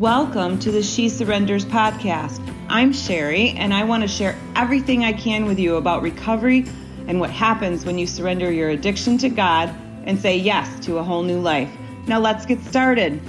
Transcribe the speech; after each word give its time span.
Welcome 0.00 0.58
to 0.60 0.72
the 0.72 0.82
She 0.82 1.10
Surrenders 1.10 1.66
podcast. 1.66 2.40
I'm 2.70 2.90
Sherry, 2.90 3.50
and 3.50 3.74
I 3.74 3.84
want 3.84 4.02
to 4.02 4.08
share 4.08 4.34
everything 4.56 5.04
I 5.04 5.12
can 5.12 5.44
with 5.44 5.58
you 5.58 5.76
about 5.76 6.00
recovery 6.00 6.64
and 7.06 7.20
what 7.20 7.28
happens 7.28 7.84
when 7.84 7.98
you 7.98 8.06
surrender 8.06 8.50
your 8.50 8.70
addiction 8.70 9.18
to 9.18 9.28
God 9.28 9.68
and 10.06 10.18
say 10.18 10.38
yes 10.38 10.80
to 10.86 10.96
a 10.96 11.02
whole 11.02 11.22
new 11.22 11.38
life. 11.38 11.70
Now, 12.06 12.18
let's 12.18 12.46
get 12.46 12.62
started. 12.62 13.20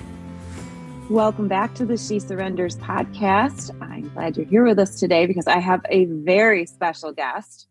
Welcome 1.09 1.49
back 1.49 1.75
to 1.75 1.85
the 1.85 1.97
She 1.97 2.21
Surrenders 2.21 2.77
podcast. 2.77 3.77
I'm 3.81 4.07
glad 4.13 4.37
you're 4.37 4.45
here 4.45 4.63
with 4.63 4.79
us 4.79 4.97
today 4.97 5.25
because 5.25 5.47
I 5.47 5.59
have 5.59 5.85
a 5.89 6.05
very 6.05 6.65
special 6.65 7.11
guest. 7.11 7.67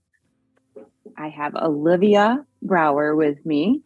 I 1.17 1.31
have 1.31 1.55
Olivia 1.55 2.45
Brower 2.61 3.17
with 3.17 3.47
me. 3.47 3.81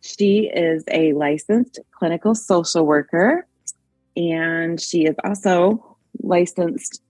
She 0.00 0.50
is 0.52 0.82
a 0.90 1.12
licensed 1.12 1.78
clinical 1.92 2.34
social 2.34 2.84
worker 2.84 3.46
and 4.18 4.80
she 4.80 5.04
is 5.04 5.14
also 5.22 5.96
licensed 6.20 7.00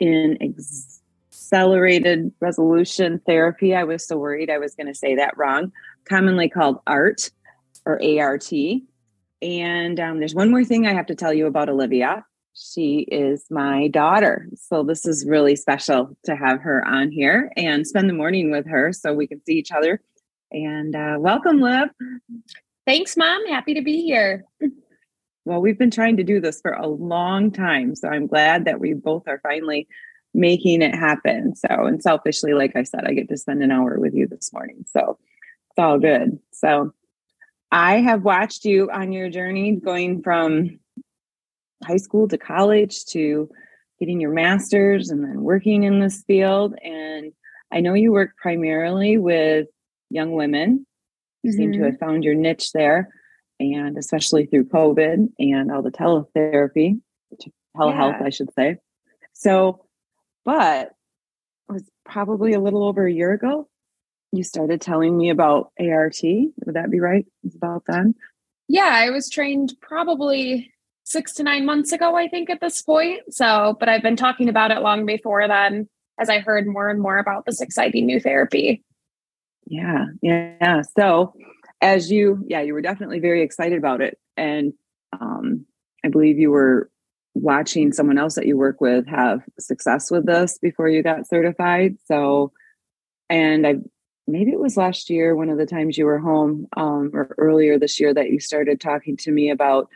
in 0.00 0.36
accelerated 0.42 2.32
resolution 2.40 3.20
therapy. 3.24 3.74
I 3.74 3.84
was 3.84 4.06
so 4.06 4.18
worried 4.18 4.50
I 4.50 4.58
was 4.58 4.74
going 4.74 4.88
to 4.88 4.94
say 4.94 5.14
that 5.14 5.38
wrong, 5.38 5.72
commonly 6.04 6.48
called 6.48 6.80
ART 6.86 7.30
or 7.86 8.02
ART. 8.02 8.52
And 9.40 10.00
um, 10.00 10.18
there's 10.18 10.34
one 10.34 10.50
more 10.50 10.64
thing 10.64 10.86
I 10.86 10.92
have 10.92 11.06
to 11.06 11.14
tell 11.14 11.32
you 11.32 11.46
about 11.46 11.68
Olivia. 11.68 12.24
She 12.52 13.00
is 13.00 13.46
my 13.48 13.86
daughter. 13.88 14.48
So 14.56 14.82
this 14.82 15.06
is 15.06 15.24
really 15.24 15.54
special 15.54 16.16
to 16.24 16.34
have 16.34 16.60
her 16.62 16.84
on 16.84 17.12
here 17.12 17.52
and 17.56 17.86
spend 17.86 18.08
the 18.08 18.14
morning 18.14 18.50
with 18.50 18.66
her 18.66 18.92
so 18.92 19.14
we 19.14 19.28
can 19.28 19.40
see 19.44 19.52
each 19.52 19.70
other. 19.70 20.00
And 20.50 20.96
uh, 20.96 21.16
welcome, 21.20 21.60
Liv. 21.60 21.90
Thanks, 22.86 23.16
Mom. 23.16 23.46
Happy 23.46 23.74
to 23.74 23.82
be 23.82 24.02
here. 24.02 24.44
Well, 25.46 25.62
we've 25.62 25.78
been 25.78 25.92
trying 25.92 26.16
to 26.16 26.24
do 26.24 26.40
this 26.40 26.60
for 26.60 26.72
a 26.72 26.88
long 26.88 27.52
time. 27.52 27.94
So 27.94 28.08
I'm 28.08 28.26
glad 28.26 28.64
that 28.64 28.80
we 28.80 28.94
both 28.94 29.28
are 29.28 29.38
finally 29.44 29.86
making 30.34 30.82
it 30.82 30.92
happen. 30.92 31.54
So, 31.54 31.68
and 31.68 32.02
selfishly, 32.02 32.52
like 32.52 32.74
I 32.74 32.82
said, 32.82 33.04
I 33.06 33.12
get 33.12 33.28
to 33.28 33.36
spend 33.36 33.62
an 33.62 33.70
hour 33.70 33.96
with 34.00 34.12
you 34.12 34.26
this 34.26 34.52
morning. 34.52 34.84
So 34.88 35.18
it's 35.70 35.78
all 35.78 36.00
good. 36.00 36.40
So 36.50 36.92
I 37.70 38.00
have 38.00 38.24
watched 38.24 38.64
you 38.64 38.90
on 38.90 39.12
your 39.12 39.30
journey 39.30 39.76
going 39.76 40.20
from 40.20 40.80
high 41.84 41.98
school 41.98 42.26
to 42.26 42.38
college 42.38 43.04
to 43.10 43.48
getting 44.00 44.20
your 44.20 44.32
master's 44.32 45.10
and 45.10 45.22
then 45.22 45.42
working 45.42 45.84
in 45.84 46.00
this 46.00 46.24
field. 46.24 46.74
And 46.82 47.32
I 47.72 47.78
know 47.78 47.94
you 47.94 48.10
work 48.10 48.36
primarily 48.36 49.16
with 49.16 49.68
young 50.10 50.32
women. 50.32 50.88
You 51.44 51.52
mm-hmm. 51.52 51.56
seem 51.56 51.72
to 51.72 51.78
mm-hmm. 51.78 51.86
have 51.86 52.00
found 52.00 52.24
your 52.24 52.34
niche 52.34 52.72
there 52.72 53.10
and 53.58 53.96
especially 53.96 54.46
through 54.46 54.66
COVID 54.66 55.28
and 55.38 55.72
all 55.72 55.82
the 55.82 55.90
teletherapy, 55.90 57.00
telehealth, 57.76 58.20
yeah. 58.20 58.26
I 58.26 58.30
should 58.30 58.52
say. 58.54 58.76
So, 59.32 59.84
but 60.44 60.92
it 61.68 61.72
was 61.72 61.84
probably 62.04 62.52
a 62.52 62.60
little 62.60 62.84
over 62.84 63.06
a 63.06 63.12
year 63.12 63.32
ago. 63.32 63.68
You 64.32 64.44
started 64.44 64.80
telling 64.80 65.16
me 65.16 65.30
about 65.30 65.72
ART. 65.78 66.20
Would 66.22 66.74
that 66.74 66.90
be 66.90 67.00
right? 67.00 67.26
It's 67.44 67.56
about 67.56 67.84
then. 67.86 68.14
Yeah, 68.68 68.90
I 68.92 69.10
was 69.10 69.30
trained 69.30 69.74
probably 69.80 70.72
six 71.04 71.32
to 71.34 71.42
nine 71.42 71.64
months 71.64 71.92
ago, 71.92 72.16
I 72.16 72.28
think, 72.28 72.50
at 72.50 72.60
this 72.60 72.82
point. 72.82 73.22
So, 73.30 73.76
but 73.78 73.88
I've 73.88 74.02
been 74.02 74.16
talking 74.16 74.48
about 74.48 74.72
it 74.72 74.80
long 74.80 75.06
before 75.06 75.46
then 75.46 75.88
as 76.18 76.28
I 76.28 76.40
heard 76.40 76.66
more 76.66 76.88
and 76.88 77.00
more 77.00 77.18
about 77.18 77.46
this 77.46 77.60
exciting 77.60 78.06
new 78.06 78.20
therapy. 78.20 78.82
Yeah, 79.66 80.06
yeah. 80.22 80.82
So, 80.96 81.34
as 81.80 82.10
you 82.10 82.44
yeah 82.46 82.60
you 82.60 82.74
were 82.74 82.82
definitely 82.82 83.20
very 83.20 83.42
excited 83.42 83.78
about 83.78 84.00
it. 84.00 84.18
And 84.36 84.72
um, 85.18 85.66
i 86.04 86.08
believe 86.08 86.38
you 86.38 86.50
were 86.50 86.90
watching 87.34 87.92
someone 87.92 88.18
else 88.18 88.34
that 88.34 88.46
you 88.46 88.56
work 88.56 88.80
with 88.80 89.06
have 89.06 89.42
success 89.58 90.10
with 90.10 90.24
this 90.26 90.58
before 90.58 90.88
you 90.88 91.02
got 91.02 91.28
certified. 91.28 91.96
So 92.06 92.52
and 93.28 93.66
i 93.66 93.74
maybe 94.26 94.50
it 94.50 94.60
was 94.60 94.76
last 94.76 95.08
year 95.08 95.36
one 95.36 95.50
of 95.50 95.58
the 95.58 95.66
times 95.66 95.96
you 95.96 96.04
were 96.04 96.18
home 96.18 96.66
um, 96.76 97.10
or 97.12 97.34
earlier 97.38 97.78
this 97.78 98.00
year 98.00 98.12
that 98.12 98.30
you 98.30 98.40
started 98.40 98.80
talking 98.80 99.16
to 99.16 99.30
me 99.30 99.50
about 99.50 99.88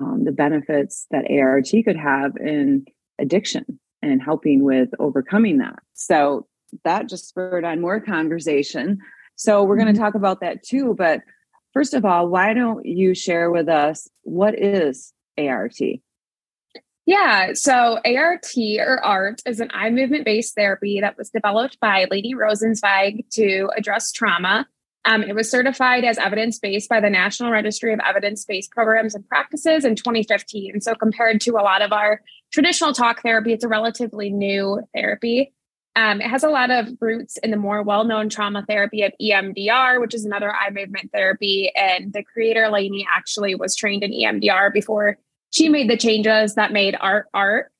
um, 0.00 0.24
the 0.24 0.32
benefits 0.32 1.06
that 1.10 1.30
art 1.30 1.68
could 1.84 1.96
have 1.96 2.36
in 2.36 2.86
addiction 3.18 3.78
and 4.02 4.22
helping 4.22 4.62
with 4.62 4.90
overcoming 4.98 5.58
that. 5.58 5.78
So 5.94 6.46
that 6.84 7.08
just 7.08 7.28
spurred 7.28 7.64
on 7.64 7.80
more 7.80 8.00
conversation 8.00 8.98
so 9.36 9.62
we're 9.62 9.76
going 9.76 9.86
to 9.86 9.92
mm-hmm. 9.92 10.02
talk 10.02 10.14
about 10.14 10.40
that 10.40 10.62
too. 10.62 10.94
But 10.96 11.20
first 11.72 11.94
of 11.94 12.04
all, 12.04 12.28
why 12.28 12.54
don't 12.54 12.84
you 12.84 13.14
share 13.14 13.50
with 13.50 13.68
us 13.68 14.08
what 14.22 14.60
is 14.60 15.12
ART? 15.38 15.78
Yeah, 17.06 17.52
so 17.52 18.00
ART 18.04 18.46
or 18.56 19.04
ART 19.04 19.40
is 19.46 19.60
an 19.60 19.70
eye 19.72 19.90
movement 19.90 20.24
based 20.24 20.56
therapy 20.56 21.00
that 21.00 21.16
was 21.16 21.30
developed 21.30 21.78
by 21.78 22.06
Laney 22.10 22.34
Rosenzweig 22.34 23.30
to 23.34 23.70
address 23.76 24.10
trauma. 24.10 24.66
Um, 25.04 25.22
it 25.22 25.36
was 25.36 25.48
certified 25.48 26.02
as 26.02 26.18
evidence 26.18 26.58
based 26.58 26.88
by 26.88 26.98
the 27.00 27.08
National 27.08 27.52
Registry 27.52 27.92
of 27.92 28.00
Evidence 28.04 28.44
Based 28.44 28.72
Programs 28.72 29.14
and 29.14 29.26
Practices 29.28 29.84
in 29.84 29.94
2015. 29.94 30.80
So, 30.80 30.96
compared 30.96 31.40
to 31.42 31.52
a 31.52 31.62
lot 31.62 31.80
of 31.80 31.92
our 31.92 32.22
traditional 32.52 32.92
talk 32.92 33.22
therapy, 33.22 33.52
it's 33.52 33.62
a 33.62 33.68
relatively 33.68 34.30
new 34.30 34.80
therapy. 34.92 35.54
Um, 35.96 36.20
it 36.20 36.28
has 36.28 36.44
a 36.44 36.50
lot 36.50 36.70
of 36.70 36.90
roots 37.00 37.38
in 37.38 37.50
the 37.50 37.56
more 37.56 37.82
well 37.82 38.04
known 38.04 38.28
trauma 38.28 38.64
therapy 38.68 39.02
of 39.02 39.12
EMDR, 39.20 39.98
which 39.98 40.14
is 40.14 40.26
another 40.26 40.52
eye 40.52 40.70
movement 40.70 41.10
therapy. 41.10 41.72
And 41.74 42.12
the 42.12 42.22
creator, 42.22 42.68
Laney, 42.68 43.08
actually 43.10 43.54
was 43.54 43.74
trained 43.74 44.04
in 44.04 44.12
EMDR 44.12 44.72
before 44.74 45.18
she 45.50 45.70
made 45.70 45.88
the 45.88 45.96
changes 45.96 46.54
that 46.54 46.70
made 46.70 46.96
art 47.00 47.28
art. 47.32 47.72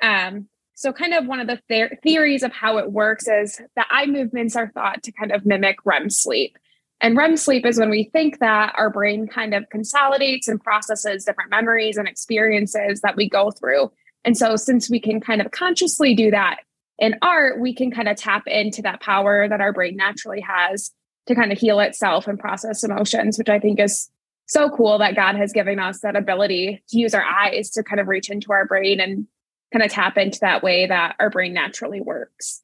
Um, 0.00 0.48
so, 0.76 0.92
kind 0.92 1.14
of 1.14 1.26
one 1.26 1.40
of 1.40 1.48
the 1.48 1.60
ther- 1.68 1.98
theories 2.02 2.44
of 2.44 2.52
how 2.52 2.78
it 2.78 2.92
works 2.92 3.26
is 3.26 3.60
the 3.74 3.84
eye 3.90 4.06
movements 4.06 4.54
are 4.54 4.70
thought 4.70 5.02
to 5.02 5.12
kind 5.12 5.32
of 5.32 5.44
mimic 5.44 5.78
REM 5.84 6.10
sleep. 6.10 6.56
And 7.00 7.16
REM 7.16 7.36
sleep 7.36 7.66
is 7.66 7.78
when 7.78 7.90
we 7.90 8.04
think 8.04 8.38
that 8.38 8.72
our 8.76 8.88
brain 8.88 9.26
kind 9.26 9.52
of 9.52 9.68
consolidates 9.70 10.46
and 10.46 10.62
processes 10.62 11.24
different 11.24 11.50
memories 11.50 11.96
and 11.96 12.06
experiences 12.06 13.00
that 13.00 13.16
we 13.16 13.28
go 13.28 13.50
through. 13.50 13.90
And 14.24 14.36
so, 14.36 14.54
since 14.54 14.88
we 14.88 15.00
can 15.00 15.20
kind 15.20 15.40
of 15.40 15.50
consciously 15.50 16.14
do 16.14 16.30
that, 16.30 16.58
in 16.98 17.16
art, 17.22 17.60
we 17.60 17.74
can 17.74 17.90
kind 17.90 18.08
of 18.08 18.16
tap 18.16 18.46
into 18.46 18.82
that 18.82 19.00
power 19.00 19.48
that 19.48 19.60
our 19.60 19.72
brain 19.72 19.96
naturally 19.96 20.40
has 20.40 20.92
to 21.26 21.34
kind 21.34 21.52
of 21.52 21.58
heal 21.58 21.80
itself 21.80 22.26
and 22.26 22.38
process 22.38 22.84
emotions, 22.84 23.38
which 23.38 23.48
I 23.48 23.58
think 23.58 23.80
is 23.80 24.10
so 24.46 24.68
cool 24.70 24.98
that 24.98 25.16
God 25.16 25.36
has 25.36 25.52
given 25.52 25.78
us 25.78 26.00
that 26.00 26.16
ability 26.16 26.82
to 26.88 26.98
use 26.98 27.14
our 27.14 27.24
eyes 27.24 27.70
to 27.70 27.82
kind 27.82 28.00
of 28.00 28.08
reach 28.08 28.30
into 28.30 28.52
our 28.52 28.66
brain 28.66 29.00
and 29.00 29.26
kind 29.72 29.82
of 29.82 29.90
tap 29.90 30.18
into 30.18 30.38
that 30.40 30.62
way 30.62 30.86
that 30.86 31.16
our 31.18 31.30
brain 31.30 31.54
naturally 31.54 32.00
works. 32.00 32.62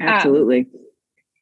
Absolutely. 0.00 0.60
Um, 0.60 0.80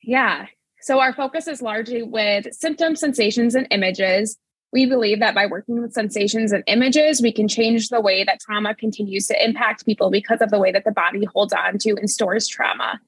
yeah. 0.03 0.47
So 0.81 1.01
our 1.01 1.15
focus 1.15 1.47
is 1.47 1.63
largely 1.63 2.03
with 2.03 2.53
symptoms, 2.53 3.01
sensations, 3.01 3.55
and 3.55 3.67
images 3.71 4.37
we 4.73 4.87
believe 4.87 5.21
that 5.21 5.35
by 5.35 5.47
working 5.47 5.81
with 5.81 5.93
sensations 5.93 6.53
and 6.53 6.63
images, 6.67 7.23
we 7.23 7.33
can 7.33 7.49
change 7.49 7.89
the 7.89 8.01
way 8.01 8.25
that 8.25 8.41
trauma 8.41 8.75
continues 8.75 9.27
to 9.27 9.45
impact 9.45 9.87
people 9.87 10.11
because 10.11 10.41
of 10.41 10.51
the 10.51 10.59
way 10.59 10.73
that 10.73 10.85
the 10.85 10.93
body 10.93 11.25
holds 11.25 11.53
on 11.53 11.79
to 11.79 11.91
and 11.91 12.11
stores 12.11 12.47
trauma. 12.47 13.01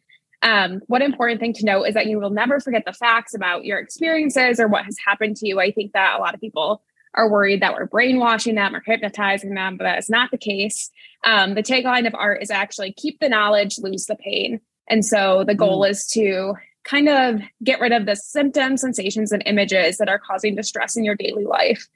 Um, 0.42 0.80
one 0.86 1.02
important 1.02 1.38
thing 1.38 1.52
to 1.54 1.66
note 1.66 1.84
is 1.84 1.94
that 1.94 2.06
you 2.06 2.18
will 2.18 2.30
never 2.30 2.60
forget 2.60 2.84
the 2.86 2.94
facts 2.94 3.34
about 3.34 3.64
your 3.64 3.78
experiences 3.78 4.58
or 4.58 4.68
what 4.68 4.86
has 4.86 4.96
happened 5.06 5.36
to 5.36 5.48
you. 5.48 5.60
I 5.60 5.70
think 5.70 5.92
that 5.92 6.18
a 6.18 6.20
lot 6.20 6.34
of 6.34 6.40
people 6.40 6.82
are 7.14 7.30
worried 7.30 7.60
that 7.60 7.74
we're 7.74 7.86
brainwashing 7.86 8.54
them 8.54 8.74
or 8.74 8.82
hypnotizing 8.84 9.54
them, 9.54 9.76
but 9.76 9.84
that's 9.84 10.08
not 10.08 10.30
the 10.30 10.38
case. 10.38 10.90
Um, 11.24 11.54
the 11.54 11.62
tagline 11.62 12.06
of 12.06 12.14
art 12.14 12.42
is 12.42 12.50
actually 12.50 12.94
keep 12.94 13.20
the 13.20 13.28
knowledge, 13.28 13.78
lose 13.78 14.06
the 14.06 14.16
pain. 14.16 14.60
And 14.88 15.04
so 15.04 15.44
the 15.46 15.54
goal 15.54 15.82
mm. 15.82 15.90
is 15.90 16.06
to 16.14 16.54
kind 16.90 17.08
of 17.08 17.40
get 17.62 17.80
rid 17.80 17.92
of 17.92 18.06
the 18.06 18.16
symptoms, 18.16 18.80
sensations, 18.80 19.30
and 19.30 19.42
images 19.46 19.98
that 19.98 20.08
are 20.08 20.18
causing 20.18 20.56
distress 20.56 20.96
in 20.96 21.04
your 21.04 21.14
daily 21.14 21.44
life. 21.44 21.88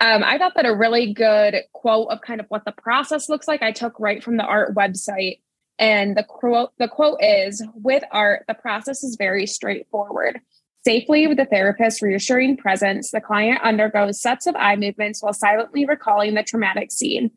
Um, 0.00 0.24
I 0.24 0.38
thought 0.38 0.54
that 0.54 0.64
a 0.64 0.74
really 0.74 1.12
good 1.12 1.56
quote 1.72 2.08
of 2.08 2.22
kind 2.22 2.40
of 2.40 2.46
what 2.48 2.64
the 2.64 2.72
process 2.72 3.28
looks 3.28 3.46
like 3.46 3.62
I 3.62 3.72
took 3.72 4.00
right 4.00 4.24
from 4.24 4.38
the 4.38 4.44
art 4.44 4.74
website. 4.74 5.40
And 5.78 6.16
the 6.16 6.24
quote, 6.24 6.72
the 6.78 6.88
quote 6.88 7.18
is 7.22 7.62
with 7.74 8.02
art, 8.10 8.44
the 8.48 8.54
process 8.54 9.04
is 9.04 9.16
very 9.16 9.46
straightforward. 9.46 10.40
Safely 10.84 11.26
with 11.26 11.36
the 11.36 11.44
therapist's 11.44 12.00
reassuring 12.00 12.56
presence, 12.56 13.10
the 13.10 13.20
client 13.20 13.60
undergoes 13.62 14.22
sets 14.22 14.46
of 14.46 14.56
eye 14.56 14.76
movements 14.76 15.22
while 15.22 15.34
silently 15.34 15.84
recalling 15.84 16.34
the 16.34 16.42
traumatic 16.42 16.90
scene. 16.90 17.30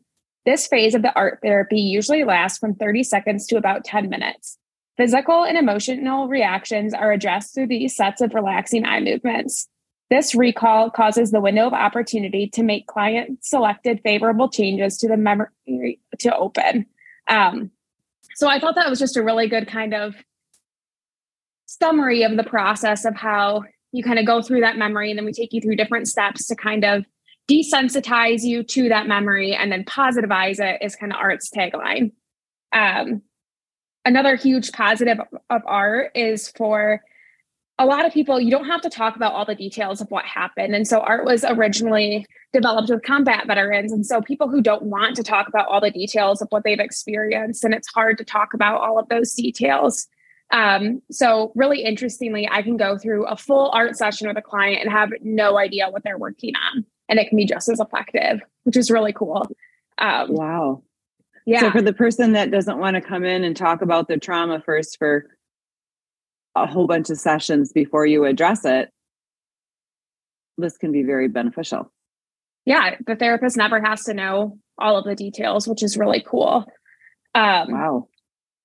This 0.46 0.66
phase 0.66 0.94
of 0.94 1.02
the 1.02 1.14
art 1.14 1.40
therapy 1.42 1.80
usually 1.80 2.24
lasts 2.24 2.58
from 2.58 2.74
30 2.74 3.02
seconds 3.02 3.46
to 3.48 3.56
about 3.56 3.84
10 3.84 4.08
minutes. 4.08 4.58
Physical 4.96 5.44
and 5.44 5.58
emotional 5.58 6.28
reactions 6.28 6.94
are 6.94 7.10
addressed 7.10 7.54
through 7.54 7.66
these 7.66 7.96
sets 7.96 8.20
of 8.20 8.32
relaxing 8.32 8.84
eye 8.84 9.00
movements. 9.00 9.68
This 10.10 10.34
recall 10.34 10.90
causes 10.90 11.30
the 11.30 11.40
window 11.40 11.66
of 11.66 11.72
opportunity 11.72 12.48
to 12.50 12.62
make 12.62 12.86
client 12.86 13.44
selected 13.44 14.00
favorable 14.04 14.48
changes 14.48 14.96
to 14.98 15.08
the 15.08 15.16
memory 15.16 16.00
to 16.20 16.36
open. 16.36 16.86
Um, 17.28 17.70
so 18.36 18.48
I 18.48 18.60
thought 18.60 18.76
that 18.76 18.90
was 18.90 18.98
just 18.98 19.16
a 19.16 19.22
really 19.22 19.48
good 19.48 19.66
kind 19.66 19.94
of 19.94 20.14
summary 21.66 22.22
of 22.22 22.36
the 22.36 22.44
process 22.44 23.04
of 23.04 23.16
how 23.16 23.64
you 23.92 24.04
kind 24.04 24.18
of 24.18 24.26
go 24.26 24.42
through 24.42 24.60
that 24.60 24.76
memory 24.76 25.10
and 25.10 25.18
then 25.18 25.24
we 25.24 25.32
take 25.32 25.52
you 25.52 25.60
through 25.60 25.76
different 25.76 26.06
steps 26.06 26.46
to 26.46 26.54
kind 26.54 26.84
of 26.84 27.04
desensitize 27.50 28.42
you 28.42 28.62
to 28.62 28.88
that 28.88 29.06
memory 29.06 29.54
and 29.54 29.70
then 29.70 29.84
positivize 29.84 30.58
it 30.58 30.80
is 30.82 30.96
kind 30.96 31.12
of 31.12 31.18
art's 31.18 31.50
tagline. 31.50 32.12
Um, 32.72 33.22
another 34.04 34.36
huge 34.36 34.72
positive 34.72 35.18
of 35.50 35.62
art 35.66 36.12
is 36.14 36.48
for 36.48 37.02
a 37.78 37.86
lot 37.86 38.06
of 38.06 38.12
people, 38.12 38.40
you 38.40 38.50
don't 38.50 38.66
have 38.66 38.80
to 38.82 38.90
talk 38.90 39.16
about 39.16 39.32
all 39.32 39.44
the 39.44 39.54
details 39.54 40.00
of 40.00 40.08
what 40.10 40.24
happened. 40.24 40.74
And 40.74 40.86
so 40.86 41.00
art 41.00 41.24
was 41.24 41.44
originally 41.44 42.24
developed 42.52 42.88
with 42.88 43.02
combat 43.02 43.46
veterans. 43.48 43.90
And 43.90 44.06
so 44.06 44.20
people 44.20 44.48
who 44.48 44.62
don't 44.62 44.84
want 44.84 45.16
to 45.16 45.24
talk 45.24 45.48
about 45.48 45.66
all 45.66 45.80
the 45.80 45.90
details 45.90 46.40
of 46.40 46.46
what 46.50 46.62
they've 46.62 46.78
experienced, 46.78 47.64
and 47.64 47.74
it's 47.74 47.88
hard 47.92 48.16
to 48.18 48.24
talk 48.24 48.54
about 48.54 48.80
all 48.80 48.98
of 48.98 49.08
those 49.08 49.34
details. 49.34 50.06
Um, 50.52 51.02
so, 51.10 51.50
really 51.56 51.82
interestingly, 51.82 52.48
I 52.48 52.62
can 52.62 52.76
go 52.76 52.96
through 52.96 53.26
a 53.26 53.36
full 53.36 53.70
art 53.72 53.96
session 53.96 54.28
with 54.28 54.36
a 54.36 54.42
client 54.42 54.82
and 54.82 54.92
have 54.92 55.10
no 55.22 55.58
idea 55.58 55.88
what 55.88 56.04
they're 56.04 56.18
working 56.18 56.52
on, 56.54 56.84
and 57.08 57.18
it 57.18 57.28
can 57.28 57.36
be 57.36 57.46
just 57.46 57.68
as 57.68 57.80
effective, 57.80 58.40
which 58.62 58.76
is 58.76 58.90
really 58.90 59.12
cool. 59.12 59.48
Um, 59.98 60.32
wow. 60.32 60.82
Yeah. 61.46 61.60
So, 61.60 61.70
for 61.70 61.82
the 61.82 61.92
person 61.92 62.32
that 62.32 62.50
doesn't 62.50 62.78
want 62.78 62.94
to 62.94 63.00
come 63.00 63.24
in 63.24 63.44
and 63.44 63.56
talk 63.56 63.82
about 63.82 64.08
their 64.08 64.18
trauma 64.18 64.62
first 64.64 64.96
for 64.98 65.26
a 66.54 66.66
whole 66.66 66.86
bunch 66.86 67.10
of 67.10 67.18
sessions 67.18 67.72
before 67.72 68.06
you 68.06 68.24
address 68.24 68.64
it, 68.64 68.90
this 70.56 70.76
can 70.76 70.92
be 70.92 71.02
very 71.02 71.28
beneficial. 71.28 71.92
Yeah, 72.64 72.96
the 73.06 73.16
therapist 73.16 73.56
never 73.56 73.80
has 73.80 74.04
to 74.04 74.14
know 74.14 74.58
all 74.78 74.96
of 74.96 75.04
the 75.04 75.14
details, 75.14 75.68
which 75.68 75.82
is 75.82 75.96
really 75.96 76.24
cool. 76.26 76.64
Um, 77.34 77.72
wow. 77.72 78.08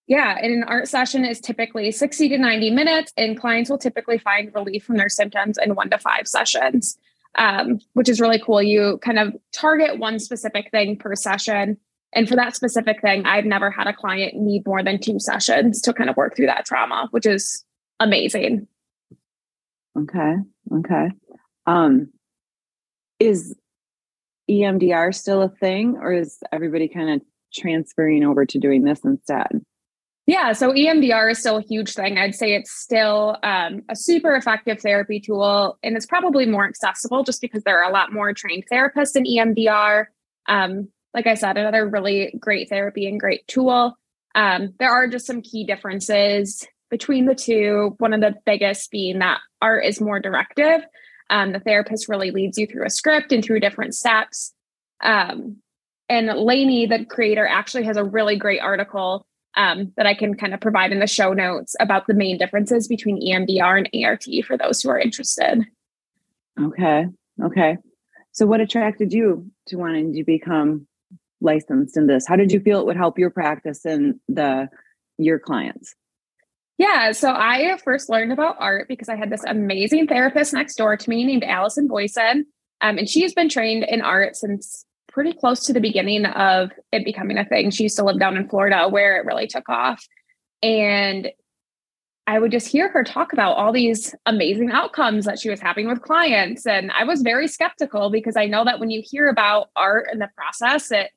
Yeah, 0.07 0.37
and 0.41 0.51
an 0.51 0.63
art 0.63 0.87
session 0.87 1.23
is 1.23 1.39
typically 1.39 1.91
60 1.91 2.29
to 2.29 2.37
90 2.37 2.71
minutes, 2.71 3.13
and 3.15 3.39
clients 3.39 3.69
will 3.69 3.77
typically 3.77 4.17
find 4.17 4.51
relief 4.55 4.83
from 4.83 4.97
their 4.97 5.09
symptoms 5.09 5.57
in 5.63 5.75
one 5.75 5.89
to 5.91 5.99
five 5.99 6.27
sessions, 6.27 6.97
um, 7.35 7.79
which 7.93 8.09
is 8.09 8.19
really 8.19 8.39
cool. 8.39 8.61
You 8.61 8.99
kind 9.03 9.19
of 9.19 9.35
target 9.53 9.99
one 9.99 10.17
specific 10.17 10.71
thing 10.71 10.97
per 10.97 11.13
session. 11.15 11.77
And 12.13 12.27
for 12.27 12.35
that 12.35 12.55
specific 12.55 13.01
thing, 13.01 13.25
I've 13.25 13.45
never 13.45 13.69
had 13.69 13.87
a 13.87 13.93
client 13.93 14.35
need 14.35 14.65
more 14.65 14.83
than 14.83 14.99
two 14.99 15.19
sessions 15.19 15.81
to 15.81 15.93
kind 15.93 16.09
of 16.09 16.17
work 16.17 16.35
through 16.35 16.47
that 16.47 16.65
trauma, 16.65 17.07
which 17.11 17.25
is 17.25 17.63
amazing. 17.99 18.67
Okay. 19.97 20.35
Okay. 20.73 21.09
Um, 21.67 22.09
is 23.19 23.55
EMDR 24.49 25.13
still 25.13 25.41
a 25.41 25.49
thing, 25.49 25.97
or 26.01 26.11
is 26.13 26.39
everybody 26.51 26.87
kind 26.87 27.09
of 27.09 27.21
transferring 27.53 28.23
over 28.23 28.45
to 28.45 28.57
doing 28.57 28.83
this 28.83 29.03
instead? 29.03 29.61
Yeah, 30.25 30.53
so 30.53 30.71
EMDR 30.71 31.31
is 31.31 31.39
still 31.39 31.57
a 31.57 31.61
huge 31.61 31.93
thing. 31.93 32.19
I'd 32.19 32.35
say 32.35 32.53
it's 32.53 32.71
still 32.71 33.37
um, 33.41 33.81
a 33.89 33.95
super 33.95 34.35
effective 34.35 34.79
therapy 34.79 35.19
tool, 35.19 35.77
and 35.83 35.95
it's 35.95 36.05
probably 36.05 36.45
more 36.45 36.67
accessible 36.67 37.23
just 37.23 37.41
because 37.41 37.63
there 37.63 37.83
are 37.83 37.89
a 37.89 37.93
lot 37.93 38.13
more 38.13 38.31
trained 38.33 38.65
therapists 38.71 39.15
in 39.15 39.23
EMDR. 39.23 40.05
Um, 40.47 40.89
like 41.13 41.27
I 41.27 41.33
said, 41.33 41.57
another 41.57 41.87
really 41.87 42.33
great 42.39 42.69
therapy 42.69 43.07
and 43.07 43.19
great 43.19 43.47
tool. 43.47 43.97
Um, 44.35 44.73
there 44.79 44.91
are 44.91 45.07
just 45.07 45.25
some 45.25 45.41
key 45.41 45.65
differences 45.65 46.67
between 46.89 47.25
the 47.25 47.35
two. 47.35 47.95
One 47.97 48.13
of 48.13 48.21
the 48.21 48.35
biggest 48.45 48.91
being 48.91 49.19
that 49.19 49.39
art 49.61 49.85
is 49.85 50.01
more 50.01 50.19
directive. 50.19 50.81
Um, 51.29 51.51
the 51.51 51.59
therapist 51.59 52.09
really 52.09 52.31
leads 52.31 52.57
you 52.57 52.67
through 52.67 52.85
a 52.85 52.89
script 52.89 53.31
and 53.31 53.43
through 53.43 53.59
different 53.59 53.95
steps. 53.95 54.53
Um, 55.01 55.57
and 56.07 56.27
Laney, 56.27 56.87
the 56.87 57.05
creator, 57.05 57.45
actually 57.45 57.83
has 57.83 57.97
a 57.97 58.03
really 58.03 58.35
great 58.35 58.61
article 58.61 59.25
um, 59.55 59.93
that 59.97 60.05
I 60.05 60.15
can 60.15 60.35
kind 60.35 60.53
of 60.53 60.61
provide 60.61 60.91
in 60.91 60.99
the 60.99 61.07
show 61.07 61.33
notes 61.33 61.75
about 61.79 62.07
the 62.07 62.13
main 62.13 62.37
differences 62.37 62.87
between 62.87 63.21
EMDR 63.21 63.77
and 63.77 64.05
ART 64.05 64.25
for 64.45 64.57
those 64.57 64.81
who 64.81 64.89
are 64.89 64.99
interested. 64.99 65.65
Okay. 66.59 67.05
Okay. 67.43 67.77
So, 68.31 68.45
what 68.45 68.61
attracted 68.61 69.13
you 69.13 69.51
to 69.67 69.77
wanting 69.77 70.13
to 70.13 70.23
become 70.23 70.87
licensed 71.41 71.97
in 71.97 72.07
this? 72.07 72.27
How 72.27 72.35
did 72.35 72.51
you 72.51 72.59
feel 72.59 72.79
it 72.79 72.85
would 72.85 72.97
help 72.97 73.17
your 73.17 73.29
practice 73.29 73.85
and 73.85 74.19
the 74.27 74.69
your 75.17 75.39
clients? 75.39 75.95
Yeah, 76.77 77.11
so 77.11 77.31
I 77.31 77.77
first 77.83 78.09
learned 78.09 78.31
about 78.31 78.55
art 78.59 78.87
because 78.87 79.09
I 79.09 79.17
had 79.17 79.29
this 79.29 79.43
amazing 79.45 80.07
therapist 80.07 80.53
next 80.53 80.75
door 80.75 80.95
to 80.95 81.09
me 81.09 81.25
named 81.25 81.43
Allison 81.43 81.87
Boyson. 81.87 82.45
Um, 82.81 82.97
and 82.97 83.09
she 83.09 83.21
has 83.23 83.33
been 83.33 83.49
trained 83.49 83.83
in 83.83 84.01
art 84.01 84.37
since 84.37 84.85
pretty 85.09 85.33
close 85.33 85.65
to 85.65 85.73
the 85.73 85.81
beginning 85.81 86.25
of 86.25 86.71
it 86.93 87.03
becoming 87.03 87.37
a 87.37 87.43
thing. 87.43 87.71
She 87.71 87.83
used 87.83 87.97
to 87.97 88.05
live 88.05 88.19
down 88.19 88.37
in 88.37 88.47
Florida 88.47 88.87
where 88.87 89.17
it 89.17 89.25
really 89.25 89.47
took 89.47 89.67
off. 89.67 90.07
And 90.63 91.29
I 92.27 92.39
would 92.39 92.51
just 92.51 92.67
hear 92.67 92.89
her 92.89 93.03
talk 93.03 93.33
about 93.33 93.57
all 93.57 93.73
these 93.73 94.15
amazing 94.25 94.71
outcomes 94.71 95.25
that 95.25 95.39
she 95.39 95.49
was 95.49 95.59
having 95.59 95.89
with 95.89 96.01
clients. 96.01 96.65
And 96.65 96.91
I 96.91 97.03
was 97.03 97.21
very 97.21 97.47
skeptical 97.47 98.11
because 98.11 98.37
I 98.37 98.45
know 98.45 98.63
that 98.63 98.79
when 98.79 98.91
you 98.91 99.01
hear 99.03 99.27
about 99.27 99.69
art 99.75 100.07
and 100.11 100.21
the 100.21 100.29
process, 100.37 100.91
it 100.91 101.09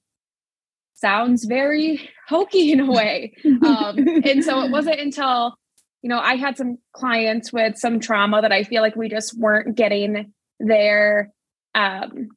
sounds 1.03 1.45
very 1.45 2.09
hokey 2.29 2.73
in 2.73 2.81
a 2.81 2.91
way. 2.91 3.35
Um, 3.45 3.99
and 4.25 4.43
so 4.43 4.63
it 4.63 4.71
wasn't 4.71 5.01
until, 5.07 5.55
you 6.01 6.09
know, 6.09 6.19
I 6.19 6.37
had 6.37 6.57
some 6.57 6.79
clients 6.95 7.53
with 7.53 7.77
some 7.77 8.01
trauma 8.01 8.41
that 8.41 8.53
I 8.53 8.65
feel 8.65 8.81
like 8.81 8.97
we 8.97 9.09
just 9.09 9.39
weren't 9.39 9.77
getting 9.77 10.33
their 10.59 11.33
um, 11.75 12.29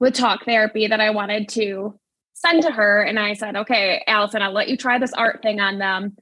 with 0.00 0.14
talk 0.14 0.44
therapy 0.44 0.88
that 0.88 1.00
I 1.00 1.10
wanted 1.10 1.48
to 1.50 1.98
send 2.32 2.62
to 2.62 2.72
her. 2.72 3.02
And 3.02 3.18
I 3.18 3.34
said, 3.34 3.56
okay, 3.56 4.02
Allison, 4.06 4.42
I'll 4.42 4.52
let 4.52 4.68
you 4.68 4.76
try 4.76 4.98
this 4.98 5.12
art 5.12 5.42
thing 5.42 5.60
on 5.60 5.78
them. 5.78 6.16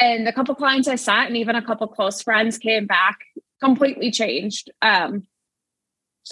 And 0.00 0.26
a 0.26 0.32
couple 0.32 0.54
clients 0.54 0.88
I 0.88 0.94
sent, 0.94 1.28
and 1.28 1.36
even 1.36 1.54
a 1.54 1.64
couple 1.64 1.86
close 1.86 2.22
friends 2.22 2.56
came 2.56 2.86
back 2.86 3.18
completely 3.62 4.10
changed. 4.10 4.70
Um, 4.80 5.26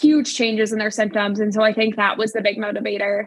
huge 0.01 0.35
changes 0.35 0.73
in 0.73 0.79
their 0.79 0.91
symptoms. 0.91 1.41
And 1.41 1.53
so 1.53 1.63
I 1.63 1.73
think 1.73 1.97
that 1.97 2.17
was 2.17 2.33
the 2.33 2.43
big 2.43 2.59
motivator 2.59 3.27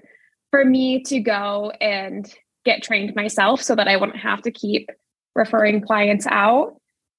for 0.54 0.64
me 0.64 1.02
to 1.02 1.20
go 1.20 1.72
and 1.82 2.32
get 2.64 2.84
trained 2.84 3.16
myself 3.16 3.60
so 3.60 3.74
that 3.74 3.88
I 3.88 3.98
wouldn't 3.98 4.20
have 4.20 4.44
to 4.44 4.52
keep 4.52 4.88
referring 5.34 5.82
clients 5.82 6.28
out. 6.30 6.76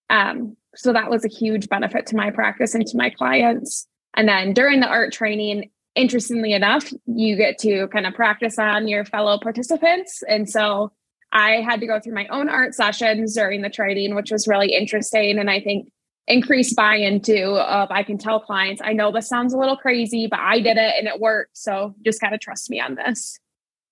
Um, 0.08 0.56
so 0.76 0.92
that 0.92 1.10
was 1.10 1.24
a 1.24 1.28
huge 1.28 1.68
benefit 1.68 2.06
to 2.06 2.16
my 2.16 2.30
practice 2.30 2.76
and 2.76 2.86
to 2.86 2.96
my 2.96 3.10
clients. 3.10 3.88
And 4.16 4.28
then 4.28 4.52
during 4.52 4.78
the 4.78 4.86
art 4.86 5.12
training, 5.12 5.68
interestingly 5.96 6.52
enough, 6.52 6.92
you 7.06 7.34
get 7.34 7.58
to 7.58 7.88
kind 7.88 8.06
of 8.06 8.14
practice 8.14 8.56
on 8.56 8.86
your 8.86 9.04
fellow 9.04 9.36
participants. 9.40 10.22
And 10.28 10.48
so 10.48 10.92
I 11.32 11.60
had 11.60 11.80
to 11.80 11.88
go 11.88 11.98
through 11.98 12.14
my 12.14 12.28
own 12.28 12.48
art 12.48 12.72
sessions 12.72 13.34
during 13.34 13.62
the 13.62 13.68
training, 13.68 14.14
which 14.14 14.30
was 14.30 14.46
really 14.46 14.72
interesting. 14.76 15.40
And 15.40 15.50
I 15.50 15.60
think 15.60 15.88
increased 16.26 16.74
buy-in 16.74 17.14
into 17.14 17.52
of 17.52 17.90
I 17.90 18.02
can 18.02 18.18
tell 18.18 18.40
clients, 18.40 18.80
I 18.84 18.92
know 18.92 19.12
this 19.12 19.28
sounds 19.28 19.52
a 19.52 19.58
little 19.58 19.76
crazy, 19.76 20.26
but 20.26 20.40
I 20.40 20.60
did 20.60 20.76
it 20.76 20.94
and 20.98 21.06
it 21.06 21.20
worked. 21.20 21.56
So 21.56 21.94
just 22.04 22.20
gotta 22.20 22.38
trust 22.38 22.70
me 22.70 22.80
on 22.80 22.94
this. 22.94 23.38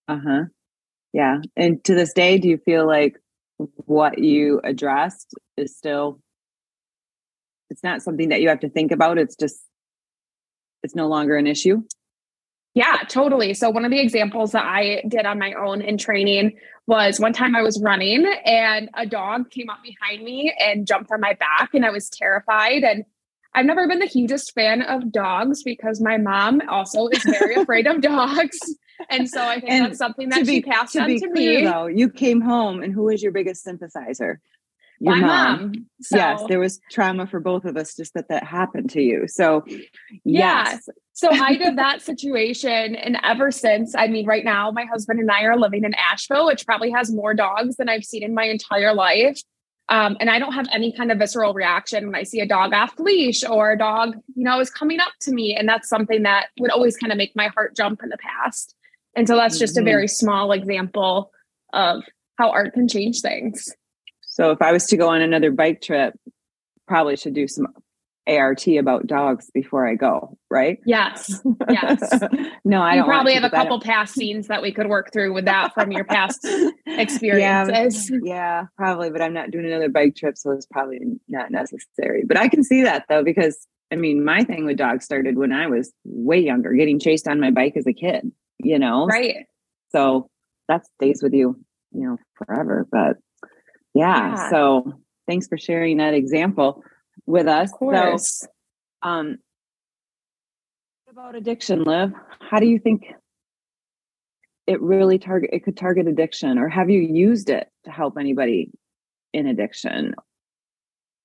Uh-huh. 0.08 0.44
Yeah. 1.12 1.38
And 1.56 1.82
to 1.84 1.94
this 1.94 2.12
day, 2.12 2.38
do 2.38 2.48
you 2.48 2.58
feel 2.58 2.86
like 2.86 3.18
what 3.58 4.18
you 4.18 4.60
addressed 4.64 5.34
is 5.56 5.76
still 5.76 6.20
it's 7.70 7.82
not 7.82 8.02
something 8.02 8.28
that 8.28 8.42
you 8.42 8.48
have 8.48 8.60
to 8.60 8.68
think 8.68 8.92
about. 8.92 9.18
It's 9.18 9.36
just 9.36 9.60
it's 10.82 10.94
no 10.94 11.06
longer 11.08 11.36
an 11.36 11.46
issue? 11.46 11.82
Yeah, 12.74 12.98
totally. 13.08 13.52
So, 13.54 13.68
one 13.70 13.84
of 13.84 13.90
the 13.90 14.00
examples 14.00 14.52
that 14.52 14.64
I 14.64 15.02
did 15.06 15.26
on 15.26 15.38
my 15.38 15.52
own 15.52 15.82
in 15.82 15.98
training 15.98 16.56
was 16.86 17.20
one 17.20 17.32
time 17.32 17.54
I 17.54 17.62
was 17.62 17.80
running 17.80 18.26
and 18.44 18.88
a 18.94 19.06
dog 19.06 19.50
came 19.50 19.68
up 19.68 19.82
behind 19.82 20.24
me 20.24 20.54
and 20.58 20.86
jumped 20.86 21.10
on 21.12 21.20
my 21.20 21.34
back, 21.34 21.74
and 21.74 21.84
I 21.84 21.90
was 21.90 22.08
terrified. 22.08 22.82
And 22.82 23.04
I've 23.54 23.66
never 23.66 23.86
been 23.86 23.98
the 23.98 24.06
hugest 24.06 24.54
fan 24.54 24.80
of 24.80 25.12
dogs 25.12 25.62
because 25.62 26.00
my 26.00 26.16
mom 26.16 26.62
also 26.68 27.08
is 27.08 27.22
very 27.22 27.54
afraid 27.62 27.86
of 27.86 28.00
dogs. 28.00 28.58
And 29.10 29.28
so 29.28 29.42
I 29.42 29.60
think 29.60 29.70
and 29.70 29.86
that's 29.86 29.98
something 29.98 30.30
that 30.30 30.46
be, 30.46 30.54
she 30.54 30.62
passed 30.62 30.94
to 30.94 31.02
on 31.02 31.08
to 31.08 31.18
clear, 31.18 31.60
me. 31.60 31.64
Though, 31.64 31.86
you 31.86 32.08
came 32.08 32.40
home, 32.40 32.82
and 32.82 32.94
who 32.94 33.04
was 33.04 33.22
your 33.22 33.32
biggest 33.32 33.62
sympathizer? 33.62 34.40
your 35.02 35.16
my 35.16 35.20
mom. 35.20 35.60
mom. 35.60 35.86
So, 36.00 36.16
yes, 36.16 36.42
there 36.48 36.60
was 36.60 36.80
trauma 36.90 37.26
for 37.26 37.40
both 37.40 37.64
of 37.64 37.76
us 37.76 37.96
just 37.96 38.14
that 38.14 38.28
that 38.28 38.44
happened 38.44 38.90
to 38.90 39.02
you. 39.02 39.26
So, 39.26 39.64
yes. 40.24 40.88
So 41.22 41.30
I 41.30 41.54
did 41.54 41.78
that 41.78 42.02
situation. 42.02 42.96
And 42.96 43.16
ever 43.22 43.52
since, 43.52 43.94
I 43.94 44.08
mean, 44.08 44.26
right 44.26 44.44
now, 44.44 44.72
my 44.72 44.84
husband 44.84 45.20
and 45.20 45.30
I 45.30 45.42
are 45.44 45.56
living 45.56 45.84
in 45.84 45.94
Asheville, 45.94 46.46
which 46.46 46.66
probably 46.66 46.90
has 46.90 47.12
more 47.12 47.32
dogs 47.32 47.76
than 47.76 47.88
I've 47.88 48.04
seen 48.04 48.24
in 48.24 48.34
my 48.34 48.42
entire 48.42 48.92
life. 48.92 49.40
Um, 49.88 50.16
and 50.18 50.28
I 50.28 50.40
don't 50.40 50.52
have 50.52 50.66
any 50.72 50.92
kind 50.92 51.12
of 51.12 51.18
visceral 51.18 51.54
reaction 51.54 52.06
when 52.06 52.16
I 52.16 52.24
see 52.24 52.40
a 52.40 52.46
dog 52.46 52.72
off 52.72 52.98
leash 52.98 53.44
or 53.44 53.70
a 53.70 53.78
dog, 53.78 54.16
you 54.34 54.42
know, 54.42 54.58
is 54.58 54.68
coming 54.68 54.98
up 54.98 55.12
to 55.20 55.32
me. 55.32 55.54
And 55.54 55.68
that's 55.68 55.88
something 55.88 56.24
that 56.24 56.46
would 56.58 56.72
always 56.72 56.96
kind 56.96 57.12
of 57.12 57.18
make 57.18 57.36
my 57.36 57.46
heart 57.46 57.76
jump 57.76 58.00
in 58.02 58.08
the 58.08 58.18
past. 58.18 58.74
And 59.14 59.28
so 59.28 59.36
that's 59.36 59.60
just 59.60 59.76
mm-hmm. 59.76 59.86
a 59.86 59.90
very 59.90 60.08
small 60.08 60.50
example 60.50 61.30
of 61.72 62.02
how 62.36 62.50
art 62.50 62.74
can 62.74 62.88
change 62.88 63.20
things. 63.20 63.72
So 64.22 64.50
if 64.50 64.60
I 64.60 64.72
was 64.72 64.86
to 64.86 64.96
go 64.96 65.08
on 65.10 65.22
another 65.22 65.52
bike 65.52 65.82
trip, 65.82 66.18
probably 66.88 67.14
should 67.14 67.34
do 67.34 67.46
some 67.46 67.68
ART 68.28 68.66
about 68.68 69.06
dogs 69.06 69.50
before 69.52 69.86
I 69.86 69.94
go, 69.94 70.38
right? 70.50 70.78
Yes. 70.86 71.42
Yes. 71.68 72.20
no, 72.64 72.80
I 72.80 72.96
you 72.96 73.04
probably 73.04 73.34
have 73.34 73.44
a 73.44 73.50
couple 73.50 73.80
past 73.80 74.14
scenes 74.14 74.46
that 74.46 74.62
we 74.62 74.72
could 74.72 74.88
work 74.88 75.12
through 75.12 75.32
with 75.32 75.46
that 75.46 75.74
from 75.74 75.90
your 75.90 76.04
past 76.04 76.46
experiences. 76.86 78.10
Yeah, 78.10 78.18
yeah, 78.22 78.64
probably, 78.76 79.10
but 79.10 79.22
I'm 79.22 79.34
not 79.34 79.50
doing 79.50 79.66
another 79.66 79.88
bike 79.88 80.14
trip, 80.14 80.38
so 80.38 80.52
it's 80.52 80.66
probably 80.66 81.00
not 81.28 81.50
necessary. 81.50 82.22
But 82.26 82.38
I 82.38 82.48
can 82.48 82.62
see 82.62 82.82
that 82.82 83.04
though, 83.08 83.24
because 83.24 83.66
I 83.92 83.96
mean, 83.96 84.24
my 84.24 84.44
thing 84.44 84.64
with 84.64 84.78
dogs 84.78 85.04
started 85.04 85.36
when 85.36 85.52
I 85.52 85.66
was 85.66 85.92
way 86.04 86.38
younger, 86.38 86.72
getting 86.72 86.98
chased 87.00 87.26
on 87.28 87.40
my 87.40 87.50
bike 87.50 87.76
as 87.76 87.86
a 87.86 87.92
kid, 87.92 88.30
you 88.58 88.78
know? 88.78 89.06
Right. 89.06 89.46
So 89.90 90.30
that 90.68 90.86
stays 90.96 91.22
with 91.22 91.34
you, 91.34 91.56
you 91.90 92.06
know, 92.06 92.16
forever. 92.36 92.86
But 92.90 93.16
yeah, 93.94 94.30
yeah. 94.30 94.50
so 94.50 94.92
thanks 95.28 95.48
for 95.48 95.58
sharing 95.58 95.98
that 95.98 96.14
example 96.14 96.82
with 97.26 97.46
us. 97.46 97.72
Of 97.72 97.78
course. 97.78 98.40
So, 98.40 98.48
um, 99.02 99.38
about 101.10 101.34
addiction, 101.34 101.84
Liv? 101.84 102.12
How 102.40 102.58
do 102.58 102.66
you 102.66 102.78
think 102.78 103.04
it 104.66 104.80
really 104.80 105.18
target 105.18 105.50
it 105.52 105.64
could 105.64 105.76
target 105.76 106.08
addiction, 106.08 106.58
or 106.58 106.68
have 106.68 106.88
you 106.88 107.00
used 107.00 107.50
it 107.50 107.68
to 107.84 107.90
help 107.90 108.16
anybody 108.18 108.70
in 109.32 109.46
addiction? 109.46 110.14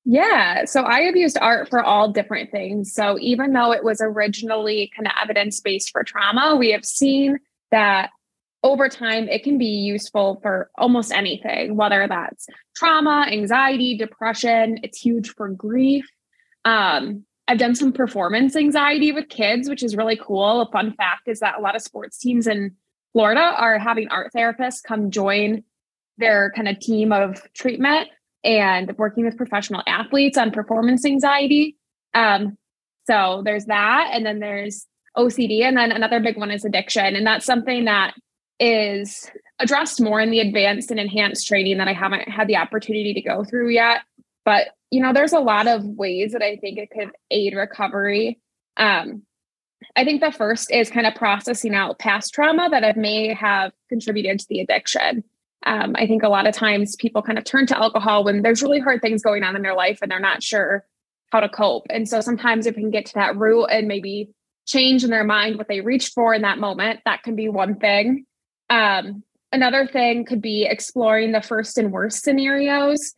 Yeah, 0.03 0.65
so 0.65 0.85
I 0.85 1.01
have 1.01 1.15
used 1.15 1.37
art 1.39 1.69
for 1.69 1.83
all 1.83 2.11
different 2.11 2.51
things. 2.51 2.93
So 2.93 3.17
even 3.19 3.51
though 3.53 3.73
it 3.73 3.83
was 3.83 3.99
originally 4.01 4.89
kind 4.95 5.05
of 5.05 5.13
evidence 5.21 5.59
based 5.59 5.91
for 5.91 6.03
trauma, 6.03 6.55
we 6.55 6.71
have 6.71 6.85
seen 6.85 7.39
that 7.71 8.11
over 8.67 8.89
time 8.89 9.29
it 9.29 9.43
can 9.43 9.57
be 9.57 9.65
useful 9.65 10.39
for 10.41 10.69
almost 10.77 11.11
anything, 11.11 11.75
whether 11.75 12.07
that's 12.07 12.47
trauma, 12.75 13.27
anxiety, 13.31 13.97
depression. 13.97 14.79
It's 14.83 14.99
huge 14.99 15.29
for 15.29 15.49
grief. 15.49 16.05
Um, 16.65 17.25
I've 17.47 17.59
done 17.59 17.75
some 17.75 17.93
performance 17.93 18.55
anxiety 18.55 19.13
with 19.13 19.29
kids, 19.29 19.69
which 19.69 19.83
is 19.83 19.95
really 19.95 20.19
cool. 20.21 20.61
A 20.61 20.71
fun 20.71 20.93
fact 20.93 21.27
is 21.27 21.39
that 21.39 21.57
a 21.57 21.61
lot 21.61 21.75
of 21.77 21.81
sports 21.81 22.17
teams 22.17 22.45
in 22.45 22.75
Florida 23.13 23.39
are 23.39 23.79
having 23.79 24.09
art 24.09 24.31
therapists 24.35 24.83
come 24.83 25.11
join 25.11 25.63
their 26.17 26.51
kind 26.55 26.67
of 26.67 26.79
team 26.79 27.13
of 27.13 27.41
treatment 27.53 28.09
and 28.43 28.97
working 28.97 29.23
with 29.23 29.37
professional 29.37 29.81
athletes 29.87 30.37
on 30.37 30.51
performance 30.51 31.05
anxiety. 31.05 31.77
Um, 32.13 32.57
so 33.05 33.43
there's 33.45 33.65
that. 33.65 34.09
And 34.11 34.25
then 34.25 34.39
there's 34.39 34.85
OCD. 35.17 35.63
And 35.63 35.77
then 35.77 35.91
another 35.91 36.19
big 36.19 36.37
one 36.37 36.51
is 36.51 36.65
addiction. 36.65 37.15
And 37.15 37.25
that's 37.25 37.45
something 37.45 37.85
that 37.85 38.13
is 38.59 39.29
addressed 39.59 40.01
more 40.01 40.19
in 40.19 40.31
the 40.31 40.39
advanced 40.39 40.91
and 40.91 40.99
enhanced 40.99 41.47
training 41.47 41.77
that 41.77 41.87
I 41.87 41.93
haven't 41.93 42.27
had 42.27 42.47
the 42.47 42.57
opportunity 42.57 43.13
to 43.13 43.21
go 43.21 43.43
through 43.43 43.69
yet. 43.69 44.01
But 44.45 44.69
you 44.91 45.01
know, 45.01 45.13
there's 45.13 45.33
a 45.33 45.39
lot 45.39 45.67
of 45.67 45.83
ways 45.83 46.31
that 46.31 46.41
I 46.41 46.55
think 46.57 46.77
it 46.77 46.89
could 46.89 47.11
aid 47.29 47.53
recovery. 47.55 48.39
Um, 48.77 49.23
I 49.95 50.03
think 50.05 50.21
the 50.21 50.31
first 50.31 50.71
is 50.71 50.89
kind 50.89 51.05
of 51.05 51.15
processing 51.15 51.75
out 51.75 51.99
past 51.99 52.33
trauma 52.33 52.69
that 52.69 52.97
may 52.97 53.33
have 53.33 53.71
contributed 53.89 54.39
to 54.39 54.45
the 54.49 54.61
addiction. 54.61 55.23
Um, 55.65 55.95
I 55.97 56.07
think 56.07 56.23
a 56.23 56.29
lot 56.29 56.47
of 56.47 56.55
times 56.55 56.95
people 56.95 57.21
kind 57.21 57.37
of 57.37 57.43
turn 57.43 57.67
to 57.67 57.77
alcohol 57.77 58.23
when 58.23 58.41
there's 58.41 58.61
really 58.61 58.79
hard 58.79 59.01
things 59.01 59.21
going 59.21 59.43
on 59.43 59.55
in 59.55 59.61
their 59.61 59.75
life 59.75 59.99
and 60.01 60.09
they're 60.09 60.19
not 60.19 60.41
sure 60.41 60.85
how 61.31 61.41
to 61.41 61.49
cope. 61.49 61.87
And 61.89 62.07
so 62.07 62.21
sometimes 62.21 62.65
if 62.65 62.75
we 62.75 62.83
can 62.83 62.91
get 62.91 63.05
to 63.07 63.13
that 63.15 63.35
root 63.35 63.65
and 63.65 63.87
maybe 63.87 64.29
change 64.65 65.03
in 65.03 65.09
their 65.09 65.23
mind 65.23 65.57
what 65.57 65.67
they 65.67 65.81
reached 65.81 66.13
for 66.13 66.33
in 66.33 66.43
that 66.43 66.59
moment, 66.59 67.01
that 67.05 67.23
can 67.23 67.35
be 67.35 67.49
one 67.49 67.75
thing. 67.75 68.25
Um, 68.69 69.23
another 69.51 69.87
thing 69.87 70.25
could 70.25 70.41
be 70.41 70.65
exploring 70.65 71.31
the 71.31 71.41
first 71.41 71.77
and 71.77 71.91
worst 71.91 72.23
scenarios 72.23 73.13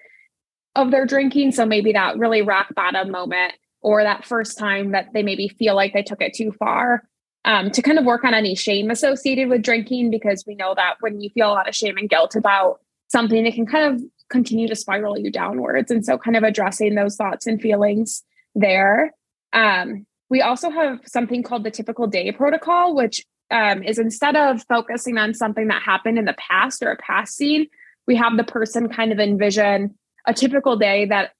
of 0.75 0.91
their 0.91 1.05
drinking. 1.05 1.51
So 1.51 1.65
maybe 1.65 1.93
that 1.93 2.17
really 2.17 2.41
rock 2.41 2.73
bottom 2.75 3.11
moment 3.11 3.53
or 3.81 4.03
that 4.03 4.25
first 4.25 4.57
time 4.57 4.91
that 4.91 5.07
they 5.13 5.23
maybe 5.23 5.47
feel 5.47 5.75
like 5.75 5.93
they 5.93 6.03
took 6.03 6.21
it 6.21 6.33
too 6.33 6.51
far. 6.51 7.03
Um, 7.45 7.71
to 7.71 7.81
kind 7.81 7.97
of 7.97 8.03
work 8.03 8.25
on 8.25 8.33
any 8.33 8.53
shame 8.53 8.91
associated 8.91 9.47
with 9.47 9.63
drinking, 9.63 10.11
because 10.11 10.43
we 10.45 10.55
know 10.55 10.75
that 10.75 10.95
when 10.99 11.21
you 11.21 11.29
feel 11.29 11.47
a 11.47 11.55
lot 11.55 11.69
of 11.69 11.75
shame 11.75 11.95
and 11.97 12.09
guilt 12.09 12.35
about 12.35 12.81
something, 13.07 13.45
it 13.45 13.55
can 13.55 13.65
kind 13.65 13.95
of 13.95 14.03
continue 14.29 14.67
to 14.67 14.75
spiral 14.75 15.17
you 15.17 15.31
downwards. 15.31 15.89
And 15.89 16.05
so, 16.05 16.17
kind 16.17 16.35
of 16.35 16.43
addressing 16.43 16.95
those 16.95 17.15
thoughts 17.15 17.47
and 17.47 17.61
feelings 17.61 18.23
there. 18.55 19.13
Um, 19.53 20.05
we 20.29 20.41
also 20.41 20.69
have 20.69 20.99
something 21.05 21.41
called 21.41 21.63
the 21.63 21.71
typical 21.71 22.07
day 22.07 22.31
protocol, 22.33 22.93
which 22.93 23.25
um, 23.51 23.83
is 23.83 23.97
instead 23.97 24.35
of 24.35 24.63
focusing 24.67 25.17
on 25.17 25.33
something 25.33 25.67
that 25.67 25.81
happened 25.81 26.17
in 26.17 26.25
the 26.25 26.35
past 26.37 26.83
or 26.83 26.91
a 26.91 26.97
past 26.97 27.35
scene, 27.35 27.67
we 28.07 28.15
have 28.15 28.37
the 28.37 28.43
person 28.43 28.89
kind 28.89 29.11
of 29.11 29.19
envision 29.19 29.95
a 30.27 30.33
typical 30.33 30.77
day 30.77 31.05
that 31.05 31.31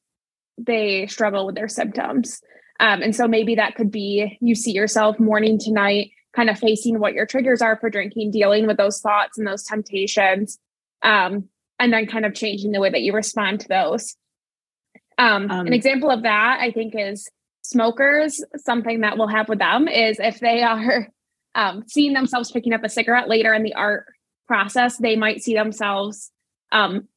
they 0.58 1.08
struggle 1.08 1.46
with 1.46 1.56
their 1.56 1.68
symptoms. 1.68 2.42
Um, 2.80 3.01
and 3.01 3.16
so 3.16 3.28
maybe 3.28 3.56
that 3.56 3.75
could 3.75 3.92
be 3.92 4.38
you 4.42 4.56
see 4.56 4.72
yourself 4.72 5.20
morning 5.20 5.58
to 5.60 5.72
night, 5.72 6.12
kind 6.36 6.50
of 6.50 6.58
facing 6.58 7.00
what 7.00 7.13
your 7.13 7.25
triggers 7.25 7.62
are 7.62 7.78
for 7.78 7.89
drinking, 7.89 8.32
dealing 8.32 8.68
with 8.68 8.78
those 8.78 9.01
thoughts 9.01 9.38
and 9.38 9.48
those 9.48 9.63
temptations, 9.63 10.60
um, 11.04 11.50
and 11.80 11.92
then 11.94 12.08
kind 12.08 12.25
of 12.25 12.34
changing 12.34 12.72
the 12.72 12.80
way 12.80 12.89
that 12.89 13.01
you 13.01 13.13
respond 13.13 13.62
to 13.62 13.68
those. 13.68 14.16
Um, 15.18 15.51
um, 15.51 15.68
an 15.68 15.74
example 15.74 16.10
of 16.10 16.24
that, 16.24 16.60
I 16.62 16.72
think, 16.72 16.94
is 16.98 17.30
smokers. 17.62 18.44
Something 18.58 19.01
that 19.01 19.18
we'll 19.18 19.28
have 19.28 19.50
with 19.50 19.60
them 19.60 19.88
is 19.88 20.18
if 20.20 20.39
they 20.39 20.63
are 20.63 21.10
um, 21.56 21.84
seeing 21.88 22.13
themselves 22.13 22.51
picking 22.51 22.74
up 22.74 22.84
a 22.84 22.89
cigarette 22.89 23.27
later 23.27 23.53
in 23.53 23.63
the 23.63 23.74
art 23.74 24.06
process, 24.48 24.98
they 24.98 25.15
might 25.15 25.41
see 25.41 25.53
themselves 25.53 26.32
um, 26.72 27.08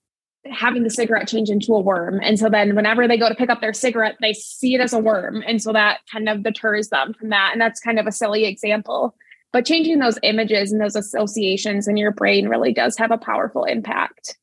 having 0.50 0.82
the 0.82 0.90
cigarette 0.90 1.28
change 1.28 1.50
into 1.50 1.74
a 1.74 1.80
worm. 1.80 2.20
And 2.22 2.38
so 2.38 2.48
then 2.48 2.74
whenever 2.74 3.06
they 3.06 3.16
go 3.16 3.28
to 3.28 3.34
pick 3.34 3.50
up 3.50 3.60
their 3.60 3.72
cigarette, 3.72 4.16
they 4.20 4.32
see 4.32 4.74
it 4.74 4.80
as 4.80 4.92
a 4.92 4.98
worm. 4.98 5.42
And 5.46 5.62
so 5.62 5.72
that 5.72 6.00
kind 6.10 6.28
of 6.28 6.42
deters 6.42 6.88
them 6.88 7.14
from 7.14 7.28
that. 7.30 7.50
And 7.52 7.60
that's 7.60 7.80
kind 7.80 7.98
of 7.98 8.06
a 8.06 8.12
silly 8.12 8.44
example. 8.44 9.14
But 9.52 9.66
changing 9.66 9.98
those 9.98 10.18
images 10.22 10.72
and 10.72 10.80
those 10.80 10.96
associations 10.96 11.86
in 11.86 11.96
your 11.96 12.10
brain 12.10 12.48
really 12.48 12.72
does 12.72 12.96
have 12.96 13.10
a 13.10 13.18
powerful 13.18 13.64
impact. 13.64 14.36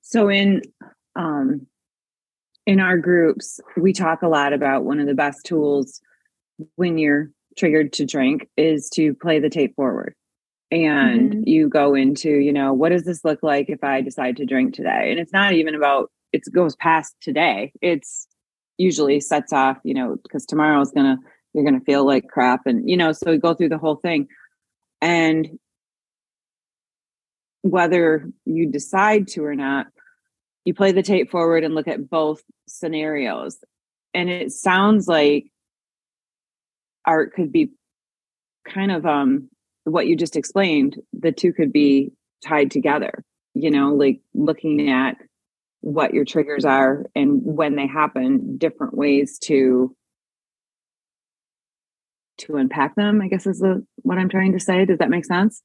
So 0.00 0.28
in 0.28 0.62
um 1.16 1.66
in 2.64 2.78
our 2.78 2.96
groups, 2.96 3.60
we 3.76 3.92
talk 3.92 4.22
a 4.22 4.28
lot 4.28 4.52
about 4.52 4.84
one 4.84 5.00
of 5.00 5.08
the 5.08 5.14
best 5.14 5.44
tools 5.44 6.00
when 6.76 6.96
you're 6.96 7.30
triggered 7.56 7.92
to 7.94 8.06
drink 8.06 8.48
is 8.56 8.88
to 8.90 9.14
play 9.14 9.38
the 9.38 9.50
tape 9.50 9.74
forward. 9.76 10.14
And 10.70 11.32
mm-hmm. 11.32 11.42
you 11.46 11.68
go 11.68 11.94
into 11.94 12.30
you 12.30 12.52
know 12.52 12.72
what 12.72 12.88
does 12.90 13.04
this 13.04 13.24
look 13.24 13.42
like 13.42 13.68
if 13.68 13.84
i 13.84 14.00
decide 14.00 14.36
to 14.38 14.46
drink 14.46 14.74
today? 14.74 15.10
And 15.10 15.20
it's 15.20 15.32
not 15.32 15.52
even 15.52 15.74
about 15.74 16.10
it 16.32 16.42
goes 16.52 16.76
past 16.76 17.14
today. 17.20 17.72
It's 17.82 18.26
usually 18.78 19.20
sets 19.20 19.52
off 19.52 19.78
you 19.84 19.94
know 19.94 20.16
because 20.22 20.46
tomorrow 20.46 20.80
is 20.80 20.90
gonna 20.90 21.18
you're 21.52 21.64
gonna 21.64 21.80
feel 21.80 22.06
like 22.06 22.28
crap 22.28 22.62
and 22.66 22.88
you 22.88 22.96
know 22.96 23.12
so 23.12 23.30
we 23.30 23.38
go 23.38 23.54
through 23.54 23.68
the 23.68 23.78
whole 23.78 23.96
thing. 23.96 24.28
And 25.00 25.58
whether 27.62 28.28
you 28.44 28.70
decide 28.70 29.28
to 29.28 29.44
or 29.44 29.54
not 29.54 29.86
you 30.64 30.74
play 30.74 30.92
the 30.92 31.02
tape 31.02 31.30
forward 31.30 31.64
and 31.64 31.74
look 31.74 31.88
at 31.88 32.08
both 32.08 32.42
scenarios. 32.68 33.58
And 34.14 34.28
it 34.28 34.52
sounds 34.52 35.08
like 35.08 35.46
art 37.06 37.34
could 37.34 37.52
be 37.52 37.70
kind 38.68 38.92
of 38.92 39.06
um 39.06 39.48
what 39.84 40.06
you 40.06 40.16
just 40.16 40.36
explained, 40.36 40.96
the 41.12 41.32
two 41.32 41.52
could 41.52 41.72
be 41.72 42.12
tied 42.44 42.70
together, 42.70 43.24
you 43.54 43.70
know, 43.70 43.94
like 43.94 44.20
looking 44.34 44.90
at 44.90 45.16
what 45.80 46.14
your 46.14 46.24
triggers 46.24 46.64
are 46.64 47.06
and 47.16 47.40
when 47.42 47.74
they 47.74 47.86
happen, 47.86 48.56
different 48.56 48.94
ways 48.96 49.38
to 49.40 49.94
to 52.38 52.56
unpack 52.56 52.94
them, 52.94 53.20
I 53.20 53.28
guess 53.28 53.46
is 53.46 53.58
the 53.58 53.84
what 54.02 54.18
I'm 54.18 54.28
trying 54.28 54.52
to 54.52 54.60
say. 54.60 54.84
Does 54.84 54.98
that 54.98 55.10
make 55.10 55.24
sense? 55.24 55.62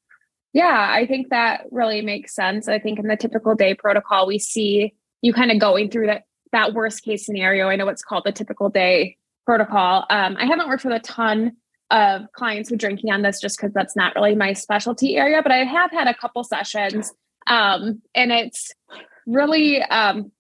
Yeah, 0.54 0.88
I 0.92 1.06
think 1.06 1.30
that 1.30 1.66
really 1.72 2.02
makes 2.02 2.34
sense. 2.34 2.68
I 2.68 2.80
think 2.80 3.00
in 3.00 3.08
the 3.08 3.18
typical 3.18 3.54
day 3.54 3.76
protocol, 3.76 4.26
we 4.28 4.40
see 4.40 4.94
you 5.22 5.34
kind 5.34 5.52
of 5.52 5.60
going 5.60 5.90
through 5.90 6.08
that 6.08 6.24
that 6.52 6.74
worst 6.74 7.04
case 7.04 7.26
scenario. 7.26 7.68
I 7.68 7.76
know 7.76 7.88
it's 7.90 8.04
called 8.04 8.24
the 8.26 8.32
typical 8.32 8.70
day 8.70 9.18
protocol. 9.48 10.06
Um, 10.10 10.36
I 10.38 10.46
haven't 10.46 10.68
worked 10.68 10.84
with 10.84 10.94
a 10.94 11.00
ton 11.00 11.54
of 11.90 12.24
clients 12.34 12.70
with 12.70 12.82
drinking 12.82 13.12
on 13.12 13.22
this 13.22 13.40
just 13.40 13.58
because 13.58 13.74
that's 13.74 13.96
not 13.96 14.14
really 14.14 14.36
my 14.36 14.52
specialty 14.52 15.16
area, 15.16 15.42
but 15.42 15.54
I 15.54 15.64
have 15.64 15.90
had 15.90 16.08
a 16.08 16.14
couple 16.14 16.44
sessions. 16.44 17.14
Um, 17.48 18.02
and 18.14 18.32
it's 18.34 18.74
really, 19.26 19.82
um, 19.84 20.34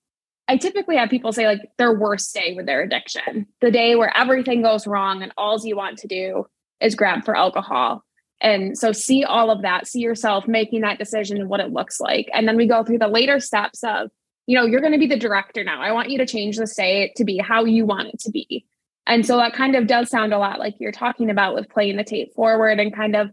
I 0.49 0.57
typically 0.57 0.97
have 0.97 1.09
people 1.09 1.31
say 1.31 1.47
like 1.47 1.61
their 1.77 1.97
worst 1.97 2.33
day 2.33 2.53
with 2.53 2.65
their 2.65 2.81
addiction, 2.81 3.47
the 3.61 3.71
day 3.71 3.95
where 3.95 4.15
everything 4.15 4.61
goes 4.61 4.85
wrong 4.85 5.23
and 5.23 5.31
all 5.37 5.57
you 5.63 5.77
want 5.77 5.99
to 5.99 6.07
do 6.07 6.45
is 6.81 6.93
grab 6.95 7.23
for 7.23 7.35
alcohol. 7.35 8.03
And 8.41 8.77
so 8.77 8.91
see 8.91 9.23
all 9.23 9.49
of 9.49 9.61
that, 9.61 9.87
see 9.87 10.01
yourself 10.01 10.49
making 10.49 10.81
that 10.81 10.99
decision 10.99 11.37
and 11.37 11.49
what 11.49 11.61
it 11.61 11.71
looks 11.71 12.01
like. 12.01 12.29
And 12.33 12.45
then 12.45 12.57
we 12.57 12.67
go 12.67 12.83
through 12.83 12.99
the 12.99 13.07
later 13.07 13.39
steps 13.39 13.83
of, 13.85 14.09
you 14.47 14.57
know, 14.57 14.65
you're 14.65 14.81
going 14.81 14.93
to 14.93 14.99
be 14.99 15.07
the 15.07 15.17
director 15.17 15.63
now. 15.63 15.81
I 15.81 15.93
want 15.93 16.09
you 16.09 16.17
to 16.17 16.25
change 16.25 16.57
the 16.57 16.67
state 16.67 17.15
to 17.15 17.23
be 17.23 17.37
how 17.37 17.63
you 17.63 17.85
want 17.85 18.09
it 18.09 18.19
to 18.19 18.31
be. 18.31 18.65
And 19.07 19.25
so 19.25 19.37
that 19.37 19.53
kind 19.53 19.75
of 19.75 19.87
does 19.87 20.09
sound 20.09 20.33
a 20.33 20.37
lot 20.37 20.59
like 20.59 20.75
you're 20.79 20.91
talking 20.91 21.29
about 21.29 21.55
with 21.55 21.69
playing 21.69 21.95
the 21.95 22.03
tape 22.03 22.33
forward 22.33 22.79
and 22.79 22.93
kind 22.93 23.15
of 23.15 23.29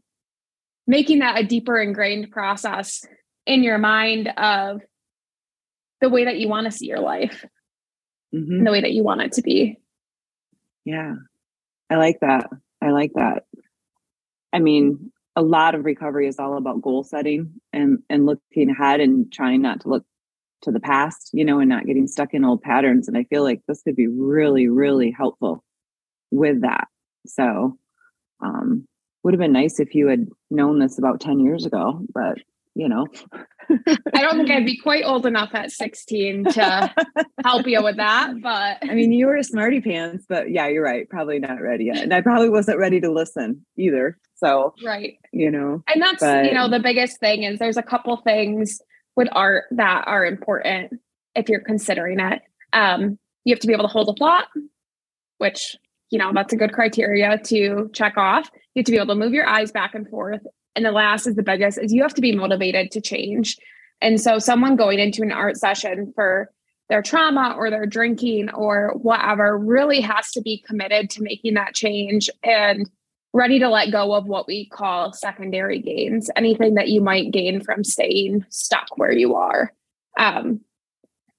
making 0.86 1.18
that 1.18 1.38
a 1.38 1.44
deeper 1.44 1.76
ingrained 1.76 2.30
process 2.30 3.04
in 3.44 3.64
your 3.64 3.78
mind 3.78 4.28
of 4.36 4.80
the 6.00 6.08
way 6.08 6.24
that 6.24 6.38
you 6.38 6.48
want 6.48 6.66
to 6.66 6.70
see 6.70 6.86
your 6.86 7.00
life 7.00 7.44
mm-hmm. 8.32 8.52
and 8.52 8.66
the 8.66 8.70
way 8.70 8.82
that 8.82 8.92
you 8.92 9.02
want 9.02 9.22
it 9.22 9.32
to 9.32 9.42
be. 9.42 9.76
Yeah. 10.84 11.14
I 11.90 11.96
like 11.96 12.20
that. 12.20 12.48
I 12.80 12.90
like 12.90 13.12
that. 13.14 13.44
I 14.52 14.60
mean, 14.60 15.10
a 15.34 15.42
lot 15.42 15.74
of 15.74 15.84
recovery 15.84 16.28
is 16.28 16.38
all 16.38 16.56
about 16.56 16.82
goal 16.82 17.02
setting 17.02 17.54
and 17.72 17.98
and 18.08 18.26
looking 18.26 18.70
ahead 18.70 19.00
and 19.00 19.32
trying 19.32 19.62
not 19.62 19.80
to 19.80 19.88
look 19.88 20.04
to 20.62 20.70
the 20.70 20.80
past, 20.80 21.30
you 21.32 21.44
know, 21.44 21.58
and 21.58 21.68
not 21.68 21.86
getting 21.86 22.06
stuck 22.06 22.34
in 22.34 22.44
old 22.44 22.62
patterns. 22.62 23.08
And 23.08 23.16
I 23.16 23.24
feel 23.24 23.42
like 23.42 23.62
this 23.66 23.82
could 23.82 23.96
be 23.96 24.06
really, 24.06 24.68
really 24.68 25.10
helpful 25.10 25.63
with 26.34 26.62
that. 26.62 26.88
So, 27.26 27.78
um, 28.42 28.86
would 29.22 29.32
have 29.32 29.40
been 29.40 29.52
nice 29.52 29.80
if 29.80 29.94
you 29.94 30.08
had 30.08 30.28
known 30.50 30.78
this 30.78 30.98
about 30.98 31.20
10 31.20 31.40
years 31.40 31.64
ago, 31.64 32.00
but 32.12 32.38
you 32.74 32.88
know. 32.88 33.06
I 34.12 34.20
don't 34.20 34.36
think 34.36 34.50
I'd 34.50 34.66
be 34.66 34.76
quite 34.76 35.04
old 35.04 35.26
enough 35.26 35.50
at 35.54 35.70
16 35.70 36.44
to 36.44 36.94
help 37.44 37.66
you 37.66 37.82
with 37.82 37.96
that, 37.96 38.34
but 38.42 38.78
I 38.82 38.94
mean, 38.94 39.12
you 39.12 39.26
were 39.26 39.36
a 39.36 39.44
smarty 39.44 39.80
pants, 39.80 40.26
but 40.28 40.50
yeah, 40.50 40.66
you're 40.66 40.82
right. 40.82 41.08
Probably 41.08 41.38
not 41.38 41.60
ready 41.62 41.84
yet. 41.84 41.98
And 41.98 42.12
I 42.12 42.20
probably 42.20 42.50
wasn't 42.50 42.78
ready 42.78 43.00
to 43.00 43.10
listen 43.10 43.64
either. 43.78 44.18
So, 44.34 44.74
right. 44.84 45.18
You 45.32 45.50
know, 45.50 45.82
and 45.86 46.02
that's, 46.02 46.20
but, 46.20 46.46
you 46.46 46.52
know, 46.52 46.68
the 46.68 46.80
biggest 46.80 47.20
thing 47.20 47.44
is 47.44 47.58
there's 47.58 47.76
a 47.76 47.82
couple 47.82 48.16
things 48.18 48.80
with 49.16 49.28
art 49.32 49.64
that 49.70 50.04
are 50.06 50.26
important 50.26 51.00
if 51.34 51.48
you're 51.48 51.60
considering 51.60 52.20
it. 52.20 52.42
Um, 52.72 53.18
you 53.44 53.54
have 53.54 53.60
to 53.60 53.66
be 53.66 53.72
able 53.72 53.84
to 53.84 53.92
hold 53.92 54.08
a 54.08 54.14
thought, 54.18 54.48
which, 55.38 55.76
you 56.10 56.18
know, 56.18 56.32
that's 56.32 56.52
a 56.52 56.56
good 56.56 56.72
criteria 56.72 57.38
to 57.38 57.90
check 57.92 58.16
off. 58.16 58.50
You 58.74 58.80
have 58.80 58.86
to 58.86 58.92
be 58.92 58.98
able 58.98 59.14
to 59.14 59.20
move 59.20 59.32
your 59.32 59.46
eyes 59.46 59.72
back 59.72 59.94
and 59.94 60.08
forth. 60.08 60.42
And 60.76 60.84
the 60.84 60.92
last 60.92 61.26
is 61.26 61.36
the 61.36 61.42
biggest 61.42 61.78
is 61.78 61.92
you 61.92 62.02
have 62.02 62.14
to 62.14 62.20
be 62.20 62.34
motivated 62.34 62.90
to 62.92 63.00
change. 63.00 63.56
And 64.00 64.20
so 64.20 64.38
someone 64.38 64.76
going 64.76 64.98
into 64.98 65.22
an 65.22 65.32
art 65.32 65.56
session 65.56 66.12
for 66.14 66.50
their 66.88 67.02
trauma 67.02 67.54
or 67.56 67.70
their 67.70 67.86
drinking 67.86 68.50
or 68.50 68.94
whatever 69.00 69.56
really 69.56 70.00
has 70.00 70.30
to 70.32 70.42
be 70.42 70.62
committed 70.66 71.10
to 71.10 71.22
making 71.22 71.54
that 71.54 71.74
change 71.74 72.28
and 72.42 72.88
ready 73.32 73.58
to 73.58 73.68
let 73.68 73.90
go 73.90 74.14
of 74.14 74.26
what 74.26 74.46
we 74.46 74.68
call 74.68 75.12
secondary 75.12 75.80
gains 75.80 76.30
anything 76.36 76.74
that 76.74 76.88
you 76.88 77.00
might 77.00 77.32
gain 77.32 77.60
from 77.60 77.82
staying 77.82 78.44
stuck 78.50 78.86
where 78.96 79.12
you 79.12 79.34
are. 79.34 79.72
Um, 80.18 80.60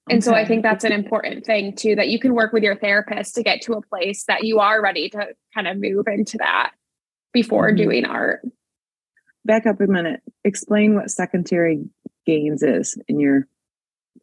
and 0.09 0.17
okay. 0.17 0.21
so 0.21 0.33
i 0.33 0.45
think 0.45 0.63
that's 0.63 0.83
an 0.83 0.91
important 0.91 1.45
thing 1.45 1.75
too 1.75 1.95
that 1.95 2.09
you 2.09 2.19
can 2.19 2.33
work 2.33 2.53
with 2.53 2.63
your 2.63 2.75
therapist 2.75 3.35
to 3.35 3.43
get 3.43 3.61
to 3.61 3.73
a 3.73 3.81
place 3.81 4.23
that 4.27 4.43
you 4.43 4.59
are 4.59 4.81
ready 4.81 5.09
to 5.09 5.27
kind 5.53 5.67
of 5.67 5.77
move 5.77 6.05
into 6.07 6.37
that 6.37 6.71
before 7.33 7.69
mm-hmm. 7.69 7.77
doing 7.77 8.05
art 8.05 8.41
back 9.45 9.65
up 9.65 9.79
a 9.79 9.87
minute. 9.87 10.21
Explain 10.43 10.95
what 10.95 11.09
secondary 11.09 11.85
gains 12.25 12.63
is 12.63 12.97
in 13.07 13.19
your 13.19 13.47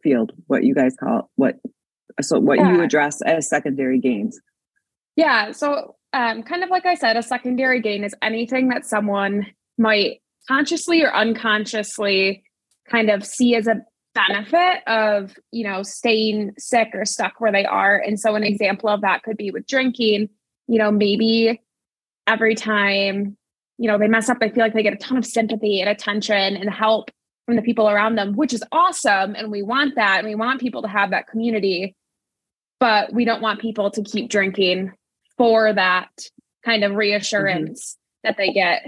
field. 0.02 0.32
What 0.48 0.64
you 0.64 0.74
guys 0.74 0.94
call 0.98 1.30
what? 1.36 1.56
So 2.20 2.38
what 2.38 2.58
yeah. 2.58 2.72
you 2.72 2.82
address 2.82 3.22
as 3.22 3.48
secondary 3.48 3.98
gains. 3.98 4.38
Yeah. 5.16 5.52
So 5.52 5.96
um, 6.12 6.42
kind 6.42 6.62
of 6.62 6.68
like 6.68 6.84
I 6.84 6.94
said, 6.94 7.16
a 7.16 7.22
secondary 7.22 7.80
gain 7.80 8.04
is 8.04 8.14
anything 8.20 8.68
that 8.68 8.84
someone 8.84 9.46
might 9.78 10.20
consciously 10.48 11.02
or 11.02 11.14
unconsciously 11.14 12.42
kind 12.90 13.08
of 13.08 13.24
see 13.24 13.54
as 13.54 13.66
a 13.66 13.76
benefit 14.14 14.86
of 14.86 15.34
you 15.52 15.64
know 15.64 15.82
staying 15.82 16.52
sick 16.58 16.88
or 16.92 17.04
stuck 17.04 17.40
where 17.40 17.52
they 17.52 17.64
are 17.64 17.96
and 17.96 18.20
so 18.20 18.34
an 18.34 18.44
example 18.44 18.88
of 18.88 19.00
that 19.00 19.22
could 19.22 19.38
be 19.38 19.50
with 19.50 19.66
drinking 19.66 20.28
you 20.68 20.78
know 20.78 20.90
maybe 20.90 21.62
every 22.26 22.54
time 22.54 23.36
you 23.82 23.88
know, 23.88 23.98
they 23.98 24.06
mess 24.06 24.28
up, 24.28 24.38
they 24.38 24.48
feel 24.48 24.62
like 24.62 24.74
they 24.74 24.82
get 24.84 24.92
a 24.92 24.98
ton 24.98 25.18
of 25.18 25.26
sympathy 25.26 25.80
and 25.80 25.88
attention 25.88 26.56
and 26.56 26.72
help 26.72 27.10
from 27.46 27.56
the 27.56 27.62
people 27.62 27.88
around 27.88 28.14
them, 28.14 28.34
which 28.34 28.52
is 28.52 28.62
awesome. 28.70 29.34
And 29.34 29.50
we 29.50 29.62
want 29.62 29.96
that. 29.96 30.20
And 30.20 30.28
we 30.28 30.36
want 30.36 30.60
people 30.60 30.82
to 30.82 30.88
have 30.88 31.10
that 31.10 31.26
community. 31.26 31.96
But 32.78 33.12
we 33.12 33.24
don't 33.24 33.42
want 33.42 33.60
people 33.60 33.90
to 33.90 34.02
keep 34.04 34.30
drinking 34.30 34.92
for 35.36 35.72
that 35.72 36.10
kind 36.64 36.84
of 36.84 36.94
reassurance 36.94 37.96
mm-hmm. 37.96 38.28
that 38.28 38.36
they 38.36 38.52
get 38.52 38.84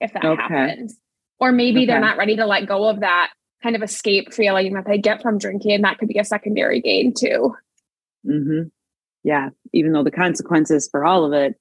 if 0.00 0.14
that 0.14 0.24
okay. 0.24 0.42
happens. 0.42 0.98
Or 1.40 1.52
maybe 1.52 1.80
okay. 1.80 1.86
they're 1.86 2.00
not 2.00 2.16
ready 2.16 2.36
to 2.36 2.46
let 2.46 2.66
go 2.66 2.88
of 2.88 3.00
that 3.00 3.30
kind 3.62 3.76
of 3.76 3.82
escape 3.82 4.32
feeling 4.32 4.74
that 4.74 4.86
they 4.86 4.98
get 4.98 5.22
from 5.22 5.38
drinking. 5.38 5.82
That 5.82 5.98
could 5.98 6.08
be 6.08 6.18
a 6.18 6.24
secondary 6.24 6.80
gain 6.80 7.12
too. 7.14 7.54
Mm-hmm. 8.26 8.68
Yeah. 9.24 9.50
Even 9.72 9.92
though 9.92 10.04
the 10.04 10.10
consequences 10.10 10.88
for 10.90 11.04
all 11.04 11.24
of 11.24 11.32
it 11.32 11.54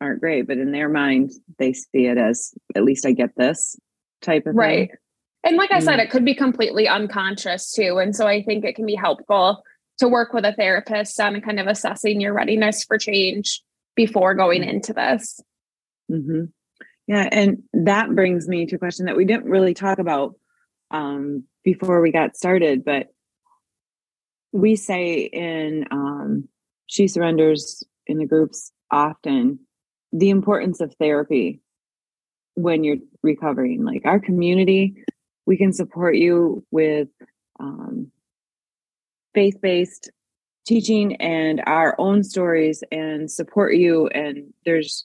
aren't 0.00 0.20
great, 0.20 0.46
but 0.46 0.58
in 0.58 0.72
their 0.72 0.88
mind, 0.88 1.32
they 1.58 1.72
see 1.72 2.06
it 2.06 2.18
as 2.18 2.54
at 2.74 2.84
least 2.84 3.06
I 3.06 3.12
get 3.12 3.36
this 3.36 3.76
type 4.20 4.46
of 4.46 4.54
right. 4.54 4.88
Thing. 4.88 4.96
And 5.44 5.56
like 5.56 5.72
I 5.72 5.80
said, 5.80 5.98
mm. 5.98 6.04
it 6.04 6.10
could 6.10 6.24
be 6.24 6.34
completely 6.34 6.88
unconscious 6.88 7.72
too. 7.72 7.98
And 7.98 8.14
so 8.14 8.26
I 8.26 8.42
think 8.42 8.64
it 8.64 8.76
can 8.76 8.86
be 8.86 8.94
helpful 8.94 9.62
to 9.98 10.08
work 10.08 10.32
with 10.32 10.44
a 10.44 10.52
therapist 10.52 11.20
on 11.20 11.40
kind 11.40 11.60
of 11.60 11.66
assessing 11.66 12.20
your 12.20 12.32
readiness 12.32 12.84
for 12.84 12.96
change 12.96 13.62
before 13.94 14.34
going 14.34 14.62
into 14.62 14.92
this. 14.92 15.40
Mm-hmm. 16.10 16.44
Yeah. 17.06 17.28
And 17.30 17.62
that 17.72 18.14
brings 18.14 18.48
me 18.48 18.66
to 18.66 18.76
a 18.76 18.78
question 18.78 19.06
that 19.06 19.16
we 19.16 19.24
didn't 19.24 19.46
really 19.46 19.74
talk 19.74 19.98
about 19.98 20.34
um, 20.92 21.44
before 21.64 22.00
we 22.00 22.12
got 22.12 22.36
started, 22.36 22.84
but 22.84 23.08
we 24.52 24.76
say 24.76 25.22
in 25.32 25.86
um, 25.90 26.48
She 26.86 27.08
Surrenders 27.08 27.82
in 28.06 28.18
the 28.18 28.26
groups 28.26 28.70
often 28.90 29.58
the 30.12 30.30
importance 30.30 30.80
of 30.80 30.94
therapy 30.96 31.60
when 32.54 32.84
you're 32.84 32.98
recovering. 33.22 33.84
Like 33.84 34.02
our 34.04 34.20
community, 34.20 34.94
we 35.46 35.56
can 35.56 35.72
support 35.72 36.16
you 36.16 36.64
with 36.70 37.08
um, 37.58 38.10
faith 39.34 39.60
based 39.62 40.10
teaching 40.66 41.16
and 41.16 41.62
our 41.66 41.96
own 41.98 42.22
stories 42.22 42.84
and 42.92 43.30
support 43.30 43.74
you. 43.74 44.08
And 44.08 44.52
there's 44.64 45.04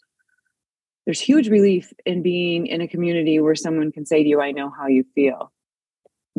there's 1.05 1.21
huge 1.21 1.47
relief 1.47 1.93
in 2.05 2.21
being 2.21 2.67
in 2.67 2.81
a 2.81 2.87
community 2.87 3.39
where 3.39 3.55
someone 3.55 3.93
can 3.93 4.05
say 4.05 4.23
to 4.23 4.29
you, 4.29 4.41
I 4.41 4.51
know 4.51 4.69
how 4.69 4.87
you 4.87 5.05
feel. 5.15 5.53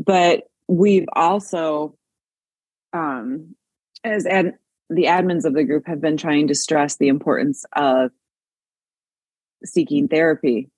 But 0.04 0.44
we've 0.68 1.08
also, 1.12 1.96
um, 2.92 3.56
as 4.04 4.26
ad, 4.26 4.54
the 4.88 5.04
admins 5.04 5.44
of 5.44 5.54
the 5.54 5.64
group 5.64 5.87
have 5.87 6.00
been 6.00 6.16
trying 6.16 6.48
to 6.48 6.54
stress 6.54 6.96
the 6.96 7.08
importance 7.08 7.64
of 7.74 8.11
seeking 9.64 10.06
therapy 10.08 10.70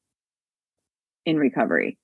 in 1.26 1.36
recovery 1.36 1.98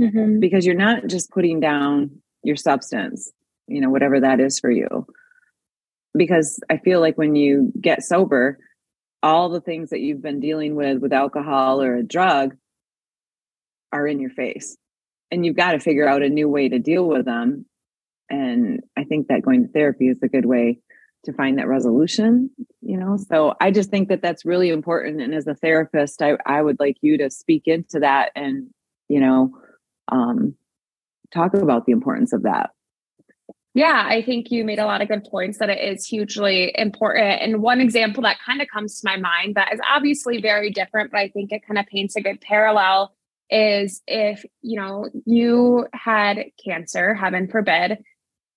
mm-hmm. 0.00 0.40
because 0.40 0.64
you're 0.64 0.74
not 0.74 1.06
just 1.06 1.30
putting 1.30 1.60
down 1.60 2.22
your 2.42 2.56
substance, 2.56 3.30
you 3.66 3.80
know, 3.80 3.90
whatever 3.90 4.20
that 4.20 4.40
is 4.40 4.58
for 4.58 4.70
you. 4.70 5.06
Because 6.16 6.60
I 6.70 6.78
feel 6.78 7.00
like 7.00 7.18
when 7.18 7.36
you 7.36 7.72
get 7.78 8.02
sober, 8.02 8.58
all 9.22 9.50
the 9.50 9.60
things 9.60 9.90
that 9.90 10.00
you've 10.00 10.22
been 10.22 10.40
dealing 10.40 10.76
with 10.76 10.98
with 10.98 11.12
alcohol 11.12 11.82
or 11.82 11.96
a 11.96 12.02
drug 12.02 12.56
are 13.92 14.06
in 14.06 14.18
your 14.18 14.30
face. 14.30 14.76
And 15.30 15.44
you've 15.44 15.56
got 15.56 15.72
to 15.72 15.80
figure 15.80 16.08
out 16.08 16.22
a 16.22 16.28
new 16.28 16.48
way 16.48 16.68
to 16.68 16.78
deal 16.78 17.06
with 17.06 17.24
them. 17.24 17.66
And 18.30 18.82
I 18.96 19.04
think 19.04 19.28
that 19.28 19.42
going 19.42 19.66
to 19.66 19.72
therapy 19.72 20.08
is 20.08 20.22
a 20.22 20.28
good 20.28 20.46
way 20.46 20.78
to 21.24 21.32
find 21.32 21.58
that 21.58 21.68
resolution 21.68 22.50
you 22.80 22.96
know 22.96 23.16
so 23.16 23.54
i 23.60 23.70
just 23.70 23.90
think 23.90 24.08
that 24.08 24.22
that's 24.22 24.44
really 24.44 24.68
important 24.68 25.20
and 25.20 25.34
as 25.34 25.46
a 25.46 25.54
therapist 25.54 26.22
i, 26.22 26.36
I 26.46 26.62
would 26.62 26.78
like 26.78 26.96
you 27.00 27.18
to 27.18 27.30
speak 27.30 27.62
into 27.66 28.00
that 28.00 28.30
and 28.36 28.68
you 29.08 29.20
know 29.20 29.56
um, 30.12 30.54
talk 31.32 31.54
about 31.54 31.86
the 31.86 31.92
importance 31.92 32.32
of 32.32 32.42
that 32.42 32.70
yeah, 33.76 34.06
I 34.08 34.22
think 34.22 34.52
you 34.52 34.64
made 34.64 34.78
a 34.78 34.86
lot 34.86 35.02
of 35.02 35.08
good 35.08 35.24
points 35.24 35.58
that 35.58 35.68
it 35.68 35.80
is 35.80 36.06
hugely 36.06 36.72
important. 36.76 37.42
And 37.42 37.60
one 37.60 37.80
example 37.80 38.22
that 38.22 38.36
kind 38.38 38.62
of 38.62 38.68
comes 38.72 39.00
to 39.00 39.08
my 39.08 39.16
mind 39.16 39.56
that 39.56 39.72
is 39.72 39.80
obviously 39.92 40.40
very 40.40 40.70
different, 40.70 41.10
but 41.10 41.18
I 41.18 41.28
think 41.28 41.50
it 41.50 41.66
kind 41.66 41.76
of 41.76 41.86
paints 41.86 42.14
a 42.14 42.20
good 42.20 42.40
parallel 42.40 43.12
is 43.50 44.02
if, 44.06 44.44
you 44.62 44.80
know, 44.80 45.08
you 45.26 45.86
had 45.92 46.46
cancer, 46.64 47.14
heaven 47.14 47.48
forbid, 47.48 47.98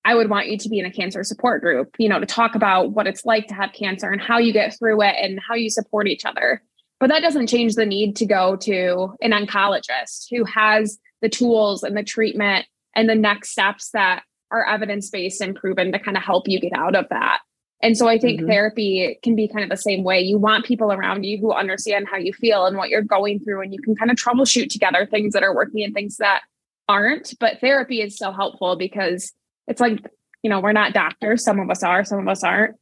I 0.05 0.15
would 0.15 0.29
want 0.29 0.47
you 0.47 0.57
to 0.57 0.69
be 0.69 0.79
in 0.79 0.85
a 0.85 0.91
cancer 0.91 1.23
support 1.23 1.61
group, 1.61 1.95
you 1.97 2.07
know, 2.07 2.19
to 2.19 2.25
talk 2.25 2.55
about 2.55 2.91
what 2.91 3.07
it's 3.07 3.25
like 3.25 3.47
to 3.47 3.53
have 3.53 3.73
cancer 3.73 4.09
and 4.09 4.21
how 4.21 4.37
you 4.37 4.53
get 4.53 4.77
through 4.77 5.01
it 5.01 5.15
and 5.19 5.39
how 5.45 5.55
you 5.55 5.69
support 5.69 6.07
each 6.07 6.23
other. 6.23 6.63
But 6.99 7.09
that 7.09 7.21
doesn't 7.21 7.47
change 7.47 7.75
the 7.75 7.85
need 7.85 8.15
to 8.15 8.25
go 8.25 8.55
to 8.55 9.13
an 9.21 9.31
oncologist 9.31 10.27
who 10.31 10.45
has 10.45 10.97
the 11.21 11.29
tools 11.29 11.83
and 11.83 11.95
the 11.95 12.03
treatment 12.03 12.65
and 12.95 13.09
the 13.09 13.15
next 13.15 13.49
steps 13.49 13.91
that 13.91 14.23
are 14.49 14.65
evidence 14.65 15.09
based 15.09 15.41
and 15.41 15.55
proven 15.55 15.91
to 15.91 15.99
kind 15.99 16.15
of 16.15 16.23
help 16.23 16.47
you 16.47 16.59
get 16.59 16.73
out 16.73 16.95
of 16.95 17.07
that. 17.09 17.39
And 17.81 17.95
so 17.95 18.07
I 18.07 18.17
think 18.17 18.39
mm-hmm. 18.39 18.49
therapy 18.49 19.19
can 19.21 19.35
be 19.35 19.47
kind 19.47 19.63
of 19.63 19.69
the 19.69 19.77
same 19.77 20.03
way. 20.03 20.19
You 20.19 20.39
want 20.39 20.65
people 20.65 20.91
around 20.91 21.25
you 21.25 21.37
who 21.37 21.51
understand 21.51 22.07
how 22.09 22.17
you 22.17 22.33
feel 22.33 22.65
and 22.65 22.75
what 22.75 22.89
you're 22.89 23.03
going 23.03 23.39
through, 23.39 23.61
and 23.61 23.73
you 23.73 23.79
can 23.79 23.95
kind 23.95 24.09
of 24.09 24.17
troubleshoot 24.17 24.69
together 24.69 25.05
things 25.05 25.33
that 25.33 25.43
are 25.43 25.55
working 25.55 25.83
and 25.83 25.93
things 25.93 26.17
that 26.17 26.41
aren't. 26.89 27.35
But 27.39 27.59
therapy 27.61 28.01
is 28.01 28.17
so 28.17 28.31
helpful 28.31 28.75
because 28.75 29.31
it's 29.67 29.81
like, 29.81 29.99
you 30.41 30.49
know, 30.49 30.59
we're 30.59 30.71
not 30.71 30.93
doctors. 30.93 31.43
Some 31.43 31.59
of 31.59 31.69
us 31.69 31.83
are, 31.83 32.03
some 32.03 32.19
of 32.19 32.27
us 32.27 32.43
aren't, 32.43 32.75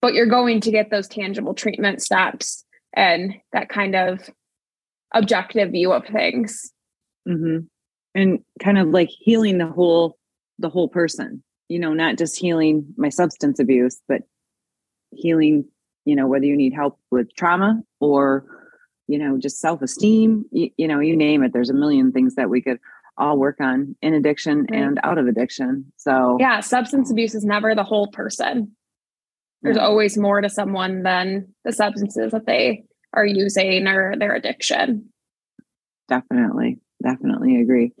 but 0.00 0.14
you're 0.14 0.26
going 0.26 0.60
to 0.62 0.70
get 0.70 0.90
those 0.90 1.08
tangible 1.08 1.54
treatment 1.54 2.00
steps 2.02 2.64
and 2.94 3.34
that 3.52 3.68
kind 3.68 3.94
of 3.94 4.30
objective 5.12 5.72
view 5.72 5.92
of 5.92 6.06
things. 6.06 6.72
Mm-hmm. 7.28 7.66
And 8.14 8.40
kind 8.58 8.78
of 8.78 8.88
like 8.88 9.08
healing 9.08 9.58
the 9.58 9.66
whole, 9.66 10.16
the 10.58 10.68
whole 10.68 10.88
person, 10.88 11.44
you 11.70 11.78
know, 11.78 11.94
not 11.94 12.18
just 12.18 12.36
healing 12.36 12.92
my 12.96 13.08
substance 13.08 13.60
abuse, 13.60 14.02
but 14.08 14.22
healing, 15.12 15.64
you 16.04 16.16
know, 16.16 16.26
whether 16.26 16.44
you 16.44 16.56
need 16.56 16.74
help 16.74 16.98
with 17.12 17.32
trauma 17.36 17.80
or, 18.00 18.44
you 19.06 19.18
know, 19.18 19.38
just 19.38 19.60
self 19.60 19.80
esteem, 19.80 20.44
you, 20.50 20.70
you 20.76 20.88
know, 20.88 20.98
you 20.98 21.16
name 21.16 21.44
it. 21.44 21.52
There's 21.52 21.70
a 21.70 21.74
million 21.74 22.10
things 22.10 22.34
that 22.34 22.50
we 22.50 22.60
could 22.60 22.80
all 23.16 23.38
work 23.38 23.60
on 23.60 23.94
in 24.02 24.14
addiction 24.14 24.66
right. 24.68 24.82
and 24.82 24.98
out 25.04 25.16
of 25.16 25.28
addiction. 25.28 25.92
So, 25.96 26.38
yeah, 26.40 26.58
substance 26.58 27.08
abuse 27.08 27.36
is 27.36 27.44
never 27.44 27.76
the 27.76 27.84
whole 27.84 28.08
person. 28.08 28.72
there's 29.62 29.76
yeah. 29.76 29.84
always 29.84 30.18
more 30.18 30.40
to 30.40 30.50
someone 30.50 31.04
than 31.04 31.54
the 31.64 31.72
substances 31.72 32.32
that 32.32 32.46
they 32.46 32.82
are 33.14 33.24
using 33.24 33.86
or 33.86 34.16
their 34.18 34.34
addiction. 34.34 35.10
Definitely. 36.08 36.80
Definitely 37.00 37.60
agree. 37.60 37.92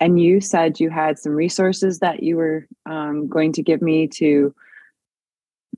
And 0.00 0.20
you 0.20 0.40
said 0.40 0.80
you 0.80 0.90
had 0.90 1.18
some 1.18 1.32
resources 1.32 1.98
that 1.98 2.22
you 2.22 2.36
were 2.36 2.66
um, 2.86 3.28
going 3.28 3.52
to 3.54 3.62
give 3.62 3.82
me 3.82 4.06
to 4.14 4.54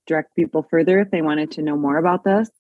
direct 0.07 0.35
people 0.37 0.67
further 0.69 1.01
if 1.01 1.11
they 1.11 1.23
wanted 1.23 1.53
to 1.53 1.63
know 1.63 1.77
more 1.77 1.97
about 1.97 2.25
this. 2.25 2.51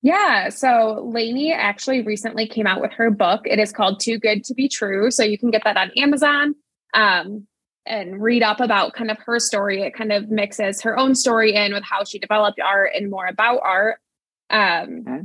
Yeah. 0.00 0.48
So 0.48 1.10
Laney 1.12 1.52
actually 1.52 2.02
recently 2.02 2.46
came 2.46 2.66
out 2.66 2.80
with 2.80 2.92
her 2.92 3.10
book. 3.10 3.42
It 3.44 3.58
is 3.58 3.72
called 3.72 4.00
Too 4.00 4.18
Good 4.18 4.44
to 4.44 4.54
Be 4.54 4.68
True. 4.68 5.10
So 5.10 5.24
you 5.24 5.38
can 5.38 5.50
get 5.50 5.64
that 5.64 5.76
on 5.76 5.90
Amazon 5.96 6.54
um, 6.94 7.46
and 7.84 8.22
read 8.22 8.42
up 8.42 8.60
about 8.60 8.92
kind 8.92 9.10
of 9.10 9.18
her 9.26 9.40
story. 9.40 9.82
It 9.82 9.94
kind 9.94 10.12
of 10.12 10.30
mixes 10.30 10.82
her 10.82 10.96
own 10.96 11.14
story 11.14 11.54
in 11.54 11.72
with 11.72 11.82
how 11.82 12.04
she 12.04 12.18
developed 12.18 12.60
art 12.60 12.92
and 12.94 13.10
more 13.10 13.26
about 13.26 13.60
art. 13.62 13.96
Um, 14.50 15.04
okay. 15.06 15.20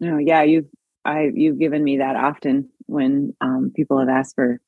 No, 0.00 0.14
oh, 0.14 0.18
yeah, 0.18 0.42
you've 0.42 0.68
I 1.04 1.30
you've 1.34 1.58
given 1.58 1.84
me 1.84 1.98
that 1.98 2.16
often 2.16 2.70
when 2.86 3.34
um, 3.40 3.72
people 3.74 3.98
have 3.98 4.08
asked 4.08 4.34
for 4.34 4.60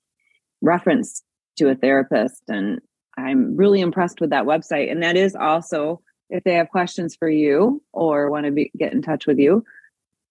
reference 0.61 1.23
to 1.57 1.71
a 1.71 1.75
therapist, 1.75 2.43
and 2.49 2.81
I'm 3.17 3.57
really 3.57 3.81
impressed 3.81 4.21
with 4.21 4.31
that 4.31 4.45
website. 4.45 4.91
And 4.91 5.03
that 5.03 5.17
is 5.17 5.35
also 5.35 6.03
if 6.29 6.45
they 6.45 6.55
have 6.55 6.69
questions 6.71 7.17
for 7.17 7.29
you 7.29 7.83
or 7.93 8.31
want 8.31 8.47
to 8.47 8.53
be, 8.53 8.71
get 8.77 8.93
in 8.93 9.01
touch 9.01 9.27
with 9.27 9.39
you, 9.39 9.65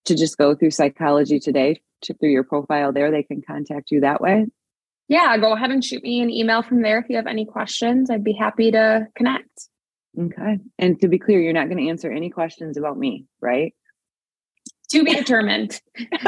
to 0.06 0.16
just 0.16 0.38
go 0.38 0.56
through 0.56 0.72
Psychology 0.72 1.40
Today 1.40 1.82
to, 2.04 2.14
through 2.14 2.32
your 2.32 2.44
profile 2.44 2.92
there. 2.92 3.12
They 3.12 3.24
can 3.24 3.42
contact 3.42 3.92
you 3.92 4.02
that 4.02 4.22
way. 4.22 4.48
Yeah, 5.08 5.38
go 5.38 5.54
ahead 5.54 5.72
and 5.72 5.84
shoot 5.84 6.02
me 6.04 6.22
an 6.22 6.32
email 6.32 6.64
from 6.64 6.82
there 6.82 7.00
if 7.00 7.06
you 7.10 7.16
have 7.16 7.28
any 7.28 7.46
questions. 7.46 8.10
I'd 8.10 8.24
be 8.24 8.34
happy 8.34 8.72
to 8.72 9.08
connect. 9.16 9.70
Okay. 10.20 10.60
And 10.80 11.00
to 11.02 11.08
be 11.08 11.20
clear, 11.20 11.42
you're 11.42 11.54
not 11.54 11.70
going 11.70 11.84
to 11.84 11.90
answer 11.90 12.12
any 12.12 12.30
questions 12.30 12.78
about 12.78 12.98
me, 12.98 13.26
right? 13.42 13.76
To 14.90 15.04
be 15.04 15.14
determined. 15.14 15.80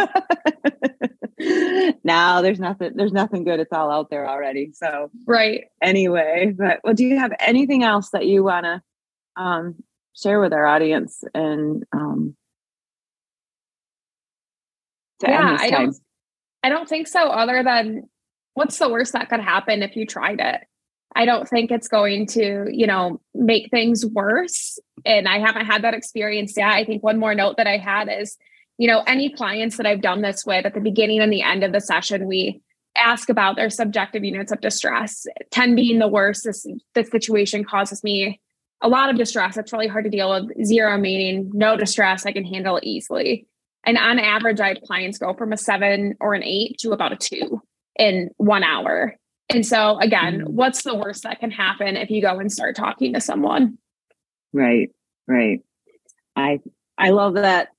now 2.03 2.41
there's 2.41 2.59
nothing 2.59 2.91
there's 2.95 3.13
nothing 3.13 3.43
good. 3.43 3.59
It's 3.59 3.71
all 3.71 3.91
out 3.91 4.09
there 4.09 4.27
already. 4.27 4.71
So 4.73 5.11
right. 5.25 5.65
Anyway, 5.81 6.53
but 6.57 6.79
well, 6.83 6.93
do 6.93 7.03
you 7.05 7.19
have 7.19 7.31
anything 7.39 7.83
else 7.83 8.09
that 8.11 8.25
you 8.25 8.43
wanna 8.43 8.81
um 9.35 9.75
share 10.15 10.39
with 10.39 10.53
our 10.53 10.65
audience 10.65 11.23
and 11.35 11.83
um 11.93 12.35
yeah, 15.21 15.57
I 15.59 15.69
don't 15.69 15.95
I 16.63 16.69
don't 16.69 16.89
think 16.89 17.07
so, 17.07 17.29
other 17.29 17.63
than 17.63 18.09
what's 18.53 18.79
the 18.79 18.89
worst 18.89 19.13
that 19.13 19.29
could 19.29 19.39
happen 19.39 19.83
if 19.83 19.95
you 19.95 20.05
tried 20.05 20.39
it? 20.39 20.61
I 21.15 21.25
don't 21.25 21.47
think 21.47 21.71
it's 21.71 21.87
going 21.87 22.27
to, 22.27 22.67
you 22.69 22.85
know, 22.85 23.21
make 23.33 23.69
things 23.71 24.05
worse. 24.05 24.77
And 25.05 25.27
I 25.27 25.39
haven't 25.39 25.65
had 25.65 25.83
that 25.83 25.93
experience 25.93 26.55
yet. 26.57 26.69
I 26.69 26.83
think 26.83 27.03
one 27.03 27.19
more 27.19 27.33
note 27.33 27.57
that 27.57 27.67
I 27.67 27.77
had 27.77 28.09
is, 28.11 28.37
you 28.77 28.87
know, 28.87 29.03
any 29.07 29.29
clients 29.29 29.77
that 29.77 29.85
I've 29.85 30.01
done 30.01 30.21
this 30.21 30.45
with 30.45 30.65
at 30.65 30.73
the 30.73 30.81
beginning 30.81 31.21
and 31.21 31.31
the 31.31 31.41
end 31.41 31.63
of 31.63 31.71
the 31.71 31.79
session, 31.79 32.27
we 32.27 32.61
ask 32.97 33.29
about 33.29 33.55
their 33.55 33.69
subjective 33.69 34.23
units 34.23 34.51
of 34.51 34.59
distress. 34.59 35.25
10 35.51 35.75
being 35.75 35.99
the 35.99 36.07
worst, 36.07 36.43
this, 36.43 36.65
this 36.93 37.09
situation 37.09 37.63
causes 37.63 38.03
me 38.03 38.41
a 38.81 38.89
lot 38.89 39.09
of 39.09 39.17
distress. 39.17 39.57
It's 39.57 39.73
really 39.73 39.87
hard 39.87 40.03
to 40.03 40.11
deal 40.11 40.29
with. 40.29 40.65
Zero 40.65 40.97
meaning 40.97 41.51
no 41.53 41.77
distress, 41.77 42.25
I 42.25 42.31
can 42.31 42.43
handle 42.43 42.77
it 42.77 42.83
easily. 42.83 43.47
And 43.85 43.97
on 43.97 44.19
average, 44.19 44.59
I 44.59 44.69
have 44.69 44.81
clients 44.81 45.17
go 45.17 45.33
from 45.33 45.53
a 45.53 45.57
seven 45.57 46.15
or 46.19 46.33
an 46.33 46.43
eight 46.43 46.77
to 46.79 46.91
about 46.91 47.13
a 47.13 47.15
two 47.15 47.61
in 47.97 48.29
one 48.37 48.63
hour. 48.63 49.15
And 49.49 49.65
so, 49.65 49.97
again, 49.99 50.41
mm 50.41 50.47
what's 50.47 50.83
the 50.83 50.95
worst 50.95 51.23
that 51.23 51.39
can 51.39 51.51
happen 51.51 51.95
if 51.95 52.09
you 52.09 52.21
go 52.21 52.39
and 52.39 52.51
start 52.51 52.75
talking 52.75 53.13
to 53.13 53.21
someone? 53.21 53.77
Right, 54.51 54.89
right. 55.27 55.59
I 56.35 56.59
I 56.97 57.11
love 57.11 57.35
that 57.35 57.69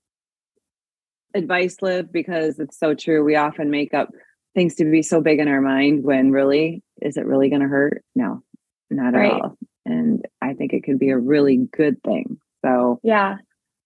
advice, 1.34 1.76
Liv, 1.82 2.12
because 2.12 2.58
it's 2.58 2.78
so 2.78 2.94
true. 2.94 3.24
We 3.24 3.37
often 3.37 3.70
make 3.70 3.94
up 3.94 4.11
things 4.54 4.76
to 4.76 4.84
be 4.84 5.02
so 5.02 5.20
big 5.20 5.40
in 5.40 5.48
our 5.48 5.61
mind 5.61 6.04
when 6.04 6.30
really, 6.30 6.82
is 7.02 7.16
it 7.16 7.26
really 7.26 7.48
going 7.48 7.62
to 7.62 7.68
hurt? 7.68 8.04
No, 8.14 8.42
not 8.90 9.14
right. 9.14 9.32
at 9.32 9.40
all. 9.40 9.58
And 9.84 10.24
I 10.40 10.54
think 10.54 10.72
it 10.72 10.84
could 10.84 10.98
be 10.98 11.11
a 11.11 11.18
really 11.18 11.68
good 11.76 12.02
thing. 12.02 12.38
So, 12.64 13.00
yeah. 13.02 13.37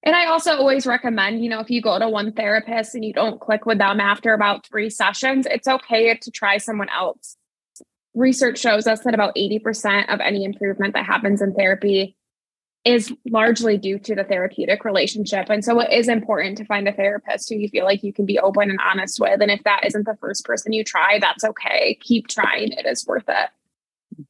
And 0.05 0.17
I 0.17 0.27
also 0.27 0.57
always 0.57 0.87
recommend, 0.87 1.45
you 1.45 1.51
know, 1.51 1.61
if 1.61 1.71
you 1.71 1.81
go 1.81 1.99
to 1.99 2.09
one 2.09 2.33
therapist 2.33 2.95
and 2.95 3.05
you 3.05 3.12
don't 3.12 3.41
click 3.41 3.67
with 3.67 3.79
them 3.79 4.01
after 4.01 4.35
about 4.35 4.67
three 4.67 4.91
sessions, 4.91 5.47
it's 5.49 5.69
okay 5.69 6.15
to 6.15 6.31
try 6.31 6.59
someone 6.59 6.88
else. 6.88 7.37
Research 8.15 8.59
shows 8.59 8.87
us 8.87 9.01
that 9.01 9.15
about 9.15 9.35
80% 9.37 10.12
of 10.12 10.21
any 10.21 10.45
improvement 10.45 10.95
that 10.95 11.07
happens 11.07 11.41
in 11.41 11.55
therapy 11.55 12.17
is 12.85 13.12
largely 13.31 13.79
due 13.79 13.99
to 14.01 14.17
the 14.17 14.25
therapeutic 14.25 14.85
relationship. 14.85 15.49
And 15.49 15.65
so 15.65 15.79
it 15.79 15.93
is 15.93 16.09
important 16.09 16.59
to 16.59 16.65
find 16.65 16.88
a 16.88 16.93
therapist 16.93 17.49
who 17.49 17.55
you 17.55 17.69
feel 17.69 17.85
like 17.85 18.03
you 18.03 18.12
can 18.12 18.27
be 18.27 18.41
open 18.41 18.71
and 18.71 18.81
honest 18.85 19.21
with. 19.21 19.41
And 19.41 19.53
if 19.53 19.62
that 19.62 19.85
isn't 19.87 20.05
the 20.05 20.17
first 20.21 20.45
person 20.45 20.73
you 20.73 20.83
try, 20.83 21.21
that's 21.21 21.45
okay. 21.45 21.97
Keep 22.01 22.27
trying. 22.27 22.73
It 22.73 22.87
is 22.87 23.07
worth 23.07 23.29
it. 23.29 24.27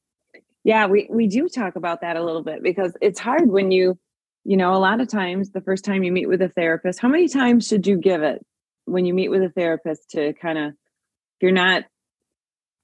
Yeah, 0.64 0.86
we, 0.86 1.08
we 1.10 1.26
do 1.28 1.48
talk 1.48 1.76
about 1.76 2.02
that 2.02 2.16
a 2.16 2.22
little 2.22 2.42
bit 2.42 2.62
because 2.62 2.94
it's 3.00 3.18
hard 3.18 3.48
when 3.48 3.70
you 3.70 3.98
you 4.44 4.56
know, 4.56 4.74
a 4.74 4.78
lot 4.78 5.00
of 5.00 5.08
times 5.08 5.50
the 5.50 5.60
first 5.60 5.84
time 5.84 6.02
you 6.02 6.12
meet 6.12 6.28
with 6.28 6.42
a 6.42 6.48
therapist, 6.48 7.00
how 7.00 7.08
many 7.08 7.28
times 7.28 7.66
should 7.66 7.86
you 7.86 7.96
give 7.96 8.22
it 8.22 8.44
when 8.84 9.04
you 9.04 9.14
meet 9.14 9.28
with 9.28 9.42
a 9.42 9.50
therapist 9.50 10.10
to 10.10 10.32
kind 10.34 10.58
of, 10.58 10.70
if 10.70 11.42
you're 11.42 11.52
not, 11.52 11.84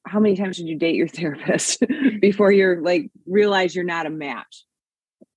how 0.07 0.21
many 0.21 0.37
times 0.37 0.57
should 0.57 0.69
you 0.69 0.79
date 0.79 0.95
your 0.95 1.09
therapist 1.09 1.83
before 2.21 2.53
you're 2.53 2.81
like 2.81 3.11
realize 3.27 3.75
you're 3.75 3.85
not 3.85 4.07
a 4.07 4.11
match? 4.11 4.65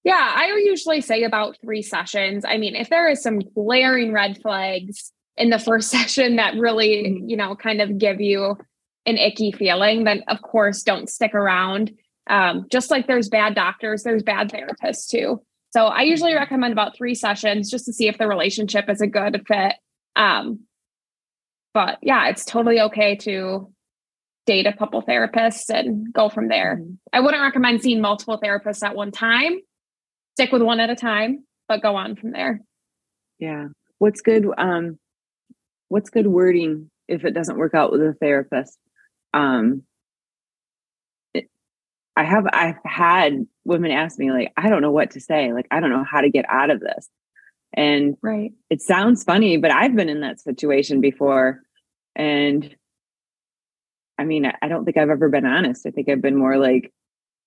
Yeah, 0.04 0.32
I 0.36 0.48
usually 0.66 1.02
say 1.02 1.24
about 1.24 1.58
three 1.62 1.84
sessions. 1.84 2.44
I 2.44 2.58
mean, 2.58 2.76
if 2.76 2.90
there 2.90 3.08
is 3.10 3.22
some 3.22 3.40
glaring 3.40 4.14
red 4.14 4.42
flags 4.42 5.12
in 5.38 5.50
the 5.50 5.60
first 5.60 5.90
session 5.92 6.38
that 6.38 6.56
really, 6.56 7.04
mm-hmm. 7.04 7.30
you 7.30 7.38
know, 7.38 7.56
kind 7.56 7.82
of 7.82 7.98
give 7.98 8.22
you 8.22 8.58
an 9.06 9.18
icky 9.18 9.52
feeling, 9.52 10.04
then 10.04 10.24
of 10.28 10.42
course 10.42 10.84
don't 10.84 11.10
stick 11.10 11.34
around. 11.34 11.92
Um, 12.28 12.68
just 12.72 12.92
like 12.92 13.08
there's 13.08 13.30
bad 13.30 13.56
doctors, 13.56 14.04
there's 14.04 14.24
bad 14.24 14.52
therapists 14.52 15.10
too. 15.10 15.42
So 15.72 15.86
I 15.86 16.02
usually 16.02 16.34
recommend 16.34 16.74
about 16.74 16.98
three 16.98 17.16
sessions 17.16 17.72
just 17.72 17.86
to 17.86 17.94
see 17.94 18.08
if 18.08 18.18
the 18.18 18.28
relationship 18.28 18.90
is 18.90 19.02
a 19.02 19.08
good 19.08 19.44
fit. 19.48 19.76
Um, 20.16 20.62
but 21.74 21.98
yeah, 22.02 22.28
it's 22.28 22.44
totally 22.44 22.82
okay 22.82 23.16
to 23.18 23.72
date 24.46 24.68
a 24.68 24.74
couple 24.74 25.02
therapists 25.02 25.70
and 25.70 26.12
go 26.14 26.30
from 26.30 26.50
there. 26.50 26.78
Mm-hmm. 26.78 26.94
I 27.14 27.22
wouldn't 27.22 27.42
recommend 27.42 27.82
seeing 27.82 28.02
multiple 28.02 28.40
therapists 28.44 28.84
at 28.84 28.96
one 28.96 29.12
time. 29.12 29.60
Stick 30.36 30.52
with 30.52 30.62
one 30.62 30.80
at 30.80 30.90
a 30.90 30.96
time, 30.96 31.46
but 31.68 31.82
go 31.82 31.96
on 31.96 32.16
from 32.16 32.32
there. 32.32 32.62
Yeah. 33.40 33.68
What's 34.00 34.22
good 34.22 34.48
um 34.58 34.98
what's 35.88 36.10
good 36.10 36.28
wording 36.28 36.90
if 37.08 37.24
it 37.26 37.34
doesn't 37.34 37.58
work 37.58 37.74
out 37.74 37.92
with 37.92 38.02
a 38.02 38.14
therapist? 38.20 38.78
Um 39.34 39.84
I 42.16 42.24
have 42.24 42.46
I've 42.52 42.76
had 42.84 43.46
women 43.64 43.92
ask 43.92 44.20
me 44.20 44.32
like 44.32 44.52
I 44.58 44.70
don't 44.70 44.82
know 44.82 44.92
what 44.92 45.12
to 45.12 45.22
say. 45.22 45.54
Like 45.54 45.68
I 45.72 45.80
don't 45.80 45.90
know 45.90 46.04
how 46.04 46.22
to 46.22 46.30
get 46.30 46.46
out 46.50 46.70
of 46.70 46.80
this. 46.80 47.10
And 47.74 48.18
right. 48.22 48.52
it 48.70 48.82
sounds 48.82 49.24
funny 49.24 49.58
but 49.58 49.72
I've 49.72 49.96
been 49.96 50.10
in 50.10 50.22
that 50.22 50.40
situation 50.40 51.00
before. 51.02 51.62
And 52.16 52.76
I 54.18 54.26
mean 54.26 54.52
I 54.62 54.68
don't 54.68 54.86
think 54.86 54.98
I've 54.98 55.10
ever 55.10 55.30
been 55.30 55.46
honest. 55.46 55.86
I 55.86 55.92
think 55.92 56.10
I've 56.10 56.22
been 56.22 56.38
more 56.38 56.58
like 56.58 56.92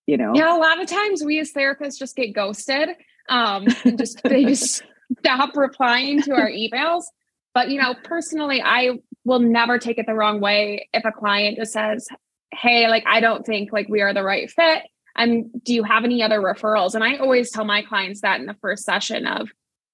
you 0.06 0.16
know 0.16 0.32
yeah 0.34 0.56
a 0.56 0.58
lot 0.58 0.80
of 0.80 0.88
times 0.88 1.22
we 1.22 1.38
as 1.40 1.52
therapists 1.52 1.98
just 1.98 2.16
get 2.16 2.34
ghosted 2.34 2.90
um 3.30 3.66
and 3.84 3.98
just 3.98 4.22
they 4.22 4.44
just 4.44 4.82
stop 5.18 5.56
replying 5.56 6.22
to 6.22 6.32
our 6.32 6.48
emails. 6.50 7.04
But 7.52 7.68
you 7.68 7.80
know 7.80 7.94
personally 8.02 8.62
I 8.62 8.98
will 9.26 9.40
never 9.40 9.78
take 9.78 9.98
it 9.98 10.06
the 10.06 10.14
wrong 10.14 10.40
way 10.40 10.88
if 10.94 11.04
a 11.04 11.12
client 11.12 11.58
just 11.58 11.72
says 11.72 12.08
hey, 12.54 12.88
like 12.88 13.04
I 13.06 13.20
don't 13.20 13.44
think 13.44 13.72
like 13.72 13.88
we 13.88 14.00
are 14.00 14.14
the 14.14 14.22
right 14.22 14.50
fit. 14.50 14.82
And 15.16 15.50
do 15.62 15.72
you 15.72 15.84
have 15.84 16.04
any 16.04 16.22
other 16.22 16.40
referrals? 16.40 16.94
And 16.94 17.04
I 17.04 17.16
always 17.16 17.50
tell 17.50 17.64
my 17.64 17.82
clients 17.82 18.20
that 18.22 18.40
in 18.40 18.46
the 18.46 18.56
first 18.60 18.84
session 18.84 19.26
of, 19.26 19.48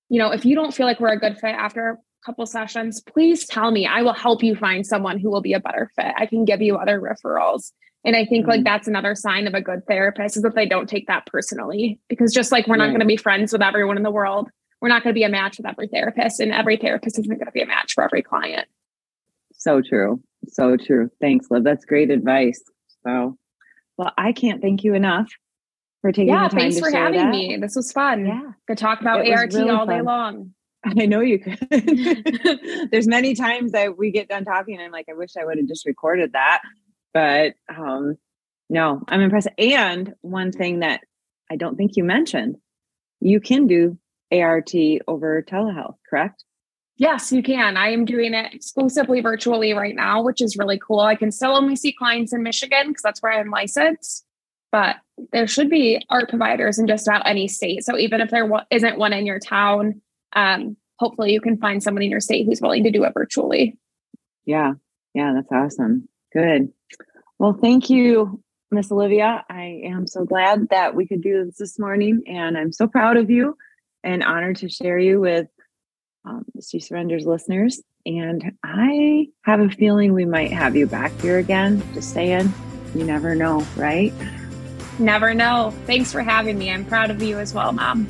you 0.08 0.18
know, 0.18 0.30
if 0.30 0.44
you 0.44 0.54
don't 0.54 0.74
feel 0.74 0.86
like 0.86 0.98
we're 0.98 1.12
a 1.12 1.18
good 1.18 1.38
fit 1.38 1.54
after 1.54 1.90
a 1.90 1.96
couple 2.24 2.46
sessions, 2.46 3.02
please 3.02 3.46
tell 3.46 3.70
me. 3.70 3.86
I 3.86 4.02
will 4.02 4.14
help 4.14 4.42
you 4.42 4.56
find 4.56 4.86
someone 4.86 5.18
who 5.18 5.30
will 5.30 5.42
be 5.42 5.52
a 5.52 5.60
better 5.60 5.90
fit. 5.94 6.12
I 6.16 6.26
can 6.26 6.44
give 6.44 6.62
you 6.62 6.76
other 6.76 7.00
referrals. 7.00 7.72
And 8.02 8.16
I 8.16 8.24
think 8.24 8.42
mm-hmm. 8.42 8.50
like 8.50 8.64
that's 8.64 8.88
another 8.88 9.14
sign 9.14 9.46
of 9.46 9.52
a 9.52 9.60
good 9.60 9.86
therapist 9.86 10.38
is 10.38 10.42
that 10.42 10.54
they 10.54 10.66
don't 10.66 10.88
take 10.88 11.06
that 11.08 11.26
personally. 11.26 12.00
Because 12.08 12.32
just 12.32 12.50
like 12.50 12.66
we're 12.66 12.76
not 12.76 12.88
going 12.88 13.00
to 13.00 13.06
be 13.06 13.18
friends 13.18 13.52
with 13.52 13.62
everyone 13.62 13.98
in 13.98 14.02
the 14.02 14.10
world, 14.10 14.48
we're 14.80 14.88
not 14.88 15.02
going 15.02 15.12
to 15.12 15.18
be 15.18 15.24
a 15.24 15.28
match 15.28 15.58
with 15.58 15.66
every 15.66 15.88
therapist, 15.88 16.40
and 16.40 16.52
every 16.52 16.78
therapist 16.78 17.18
isn't 17.18 17.28
going 17.28 17.44
to 17.44 17.52
be 17.52 17.60
a 17.60 17.66
match 17.66 17.92
for 17.92 18.02
every 18.02 18.22
client. 18.22 18.66
So 19.52 19.82
true. 19.82 20.22
So 20.48 20.76
true. 20.76 21.10
Thanks, 21.20 21.46
Liv. 21.50 21.64
That's 21.64 21.84
great 21.84 22.10
advice. 22.10 22.62
So, 23.04 23.36
well, 23.96 24.12
I 24.16 24.32
can't 24.32 24.60
thank 24.60 24.84
you 24.84 24.94
enough 24.94 25.28
for 26.00 26.12
taking 26.12 26.28
yeah, 26.28 26.44
the 26.44 26.50
time 26.50 26.60
thanks 26.60 26.78
for 26.78 26.90
having 26.90 27.20
that. 27.20 27.30
me. 27.30 27.56
This 27.56 27.76
was 27.76 27.92
fun. 27.92 28.26
Yeah. 28.26 28.52
Could 28.66 28.78
talk 28.78 29.00
about 29.00 29.26
ART 29.28 29.52
really 29.52 29.70
all 29.70 29.86
fun. 29.86 29.96
day 29.96 30.02
long. 30.02 30.54
I 30.84 31.06
know 31.06 31.20
you 31.20 31.38
could. 31.38 31.58
There's 32.90 33.06
many 33.06 33.34
times 33.34 33.72
that 33.72 33.98
we 33.98 34.10
get 34.10 34.28
done 34.28 34.44
talking 34.44 34.74
and 34.74 34.84
I'm 34.84 34.92
like, 34.92 35.08
I 35.10 35.14
wish 35.14 35.36
I 35.36 35.44
would 35.44 35.58
have 35.58 35.68
just 35.68 35.86
recorded 35.86 36.32
that. 36.32 36.62
But 37.12 37.54
um 37.68 38.16
no, 38.70 39.02
I'm 39.08 39.20
impressed. 39.20 39.48
And 39.58 40.14
one 40.20 40.52
thing 40.52 40.80
that 40.80 41.00
I 41.50 41.56
don't 41.56 41.76
think 41.76 41.96
you 41.96 42.04
mentioned, 42.04 42.56
you 43.20 43.40
can 43.40 43.66
do 43.66 43.98
ART 44.32 44.70
over 45.08 45.42
telehealth, 45.42 45.96
correct? 46.08 46.44
Yes, 47.00 47.32
you 47.32 47.42
can. 47.42 47.78
I 47.78 47.92
am 47.92 48.04
doing 48.04 48.34
it 48.34 48.52
exclusively 48.52 49.22
virtually 49.22 49.72
right 49.72 49.96
now, 49.96 50.22
which 50.22 50.42
is 50.42 50.58
really 50.58 50.78
cool. 50.78 51.00
I 51.00 51.16
can 51.16 51.32
still 51.32 51.56
only 51.56 51.74
see 51.74 51.94
clients 51.94 52.34
in 52.34 52.42
Michigan 52.42 52.88
because 52.88 53.00
that's 53.00 53.22
where 53.22 53.32
I'm 53.32 53.48
licensed, 53.48 54.26
but 54.70 54.96
there 55.32 55.46
should 55.46 55.70
be 55.70 56.04
art 56.10 56.28
providers 56.28 56.78
in 56.78 56.86
just 56.86 57.08
about 57.08 57.26
any 57.26 57.48
state. 57.48 57.84
So 57.84 57.96
even 57.96 58.20
if 58.20 58.28
there 58.28 58.46
isn't 58.70 58.98
one 58.98 59.14
in 59.14 59.24
your 59.24 59.38
town, 59.38 60.02
um, 60.34 60.76
hopefully 60.98 61.32
you 61.32 61.40
can 61.40 61.56
find 61.56 61.82
someone 61.82 62.02
in 62.02 62.10
your 62.10 62.20
state 62.20 62.44
who's 62.44 62.60
willing 62.60 62.84
to 62.84 62.90
do 62.90 63.04
it 63.04 63.14
virtually. 63.14 63.78
Yeah. 64.44 64.74
Yeah, 65.14 65.32
that's 65.34 65.50
awesome. 65.50 66.06
Good. 66.34 66.70
Well, 67.38 67.54
thank 67.54 67.88
you, 67.88 68.42
Miss 68.70 68.92
Olivia. 68.92 69.42
I 69.48 69.80
am 69.86 70.06
so 70.06 70.26
glad 70.26 70.68
that 70.68 70.94
we 70.94 71.06
could 71.06 71.22
do 71.22 71.46
this 71.46 71.56
this 71.56 71.78
morning, 71.78 72.24
and 72.26 72.58
I'm 72.58 72.72
so 72.72 72.86
proud 72.86 73.16
of 73.16 73.30
you 73.30 73.56
and 74.04 74.22
honored 74.22 74.56
to 74.56 74.68
share 74.68 74.98
you 74.98 75.18
with 75.18 75.48
um, 76.24 76.44
She 76.66 76.80
Surrenders 76.80 77.26
listeners. 77.26 77.80
And 78.06 78.52
I 78.64 79.28
have 79.42 79.60
a 79.60 79.68
feeling 79.68 80.12
we 80.12 80.24
might 80.24 80.52
have 80.52 80.76
you 80.76 80.86
back 80.86 81.12
here 81.20 81.38
again. 81.38 81.82
Just 81.94 82.12
saying, 82.12 82.52
you 82.94 83.04
never 83.04 83.34
know, 83.34 83.66
right? 83.76 84.12
Never 84.98 85.34
know. 85.34 85.72
Thanks 85.86 86.12
for 86.12 86.22
having 86.22 86.58
me. 86.58 86.70
I'm 86.70 86.84
proud 86.84 87.10
of 87.10 87.22
you 87.22 87.38
as 87.38 87.54
well, 87.54 87.72
Mom. 87.72 88.08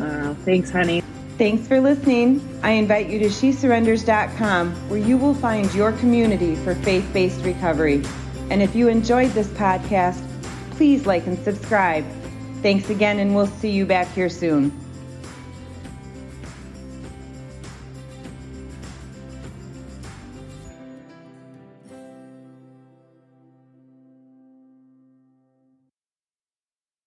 Uh, 0.00 0.34
thanks, 0.44 0.70
honey. 0.70 1.02
Thanks 1.36 1.66
for 1.66 1.80
listening. 1.80 2.40
I 2.62 2.72
invite 2.72 3.08
you 3.08 3.18
to 3.18 3.26
shesurrenders.com 3.26 4.72
where 4.88 5.00
you 5.00 5.16
will 5.16 5.34
find 5.34 5.72
your 5.74 5.92
community 5.92 6.54
for 6.56 6.74
faith 6.76 7.08
based 7.12 7.44
recovery. 7.44 8.02
And 8.50 8.62
if 8.62 8.74
you 8.74 8.88
enjoyed 8.88 9.30
this 9.32 9.48
podcast, 9.48 10.22
please 10.72 11.06
like 11.06 11.26
and 11.26 11.38
subscribe. 11.44 12.04
Thanks 12.62 12.88
again, 12.90 13.18
and 13.18 13.34
we'll 13.34 13.46
see 13.46 13.70
you 13.70 13.84
back 13.84 14.08
here 14.12 14.30
soon. 14.30 14.72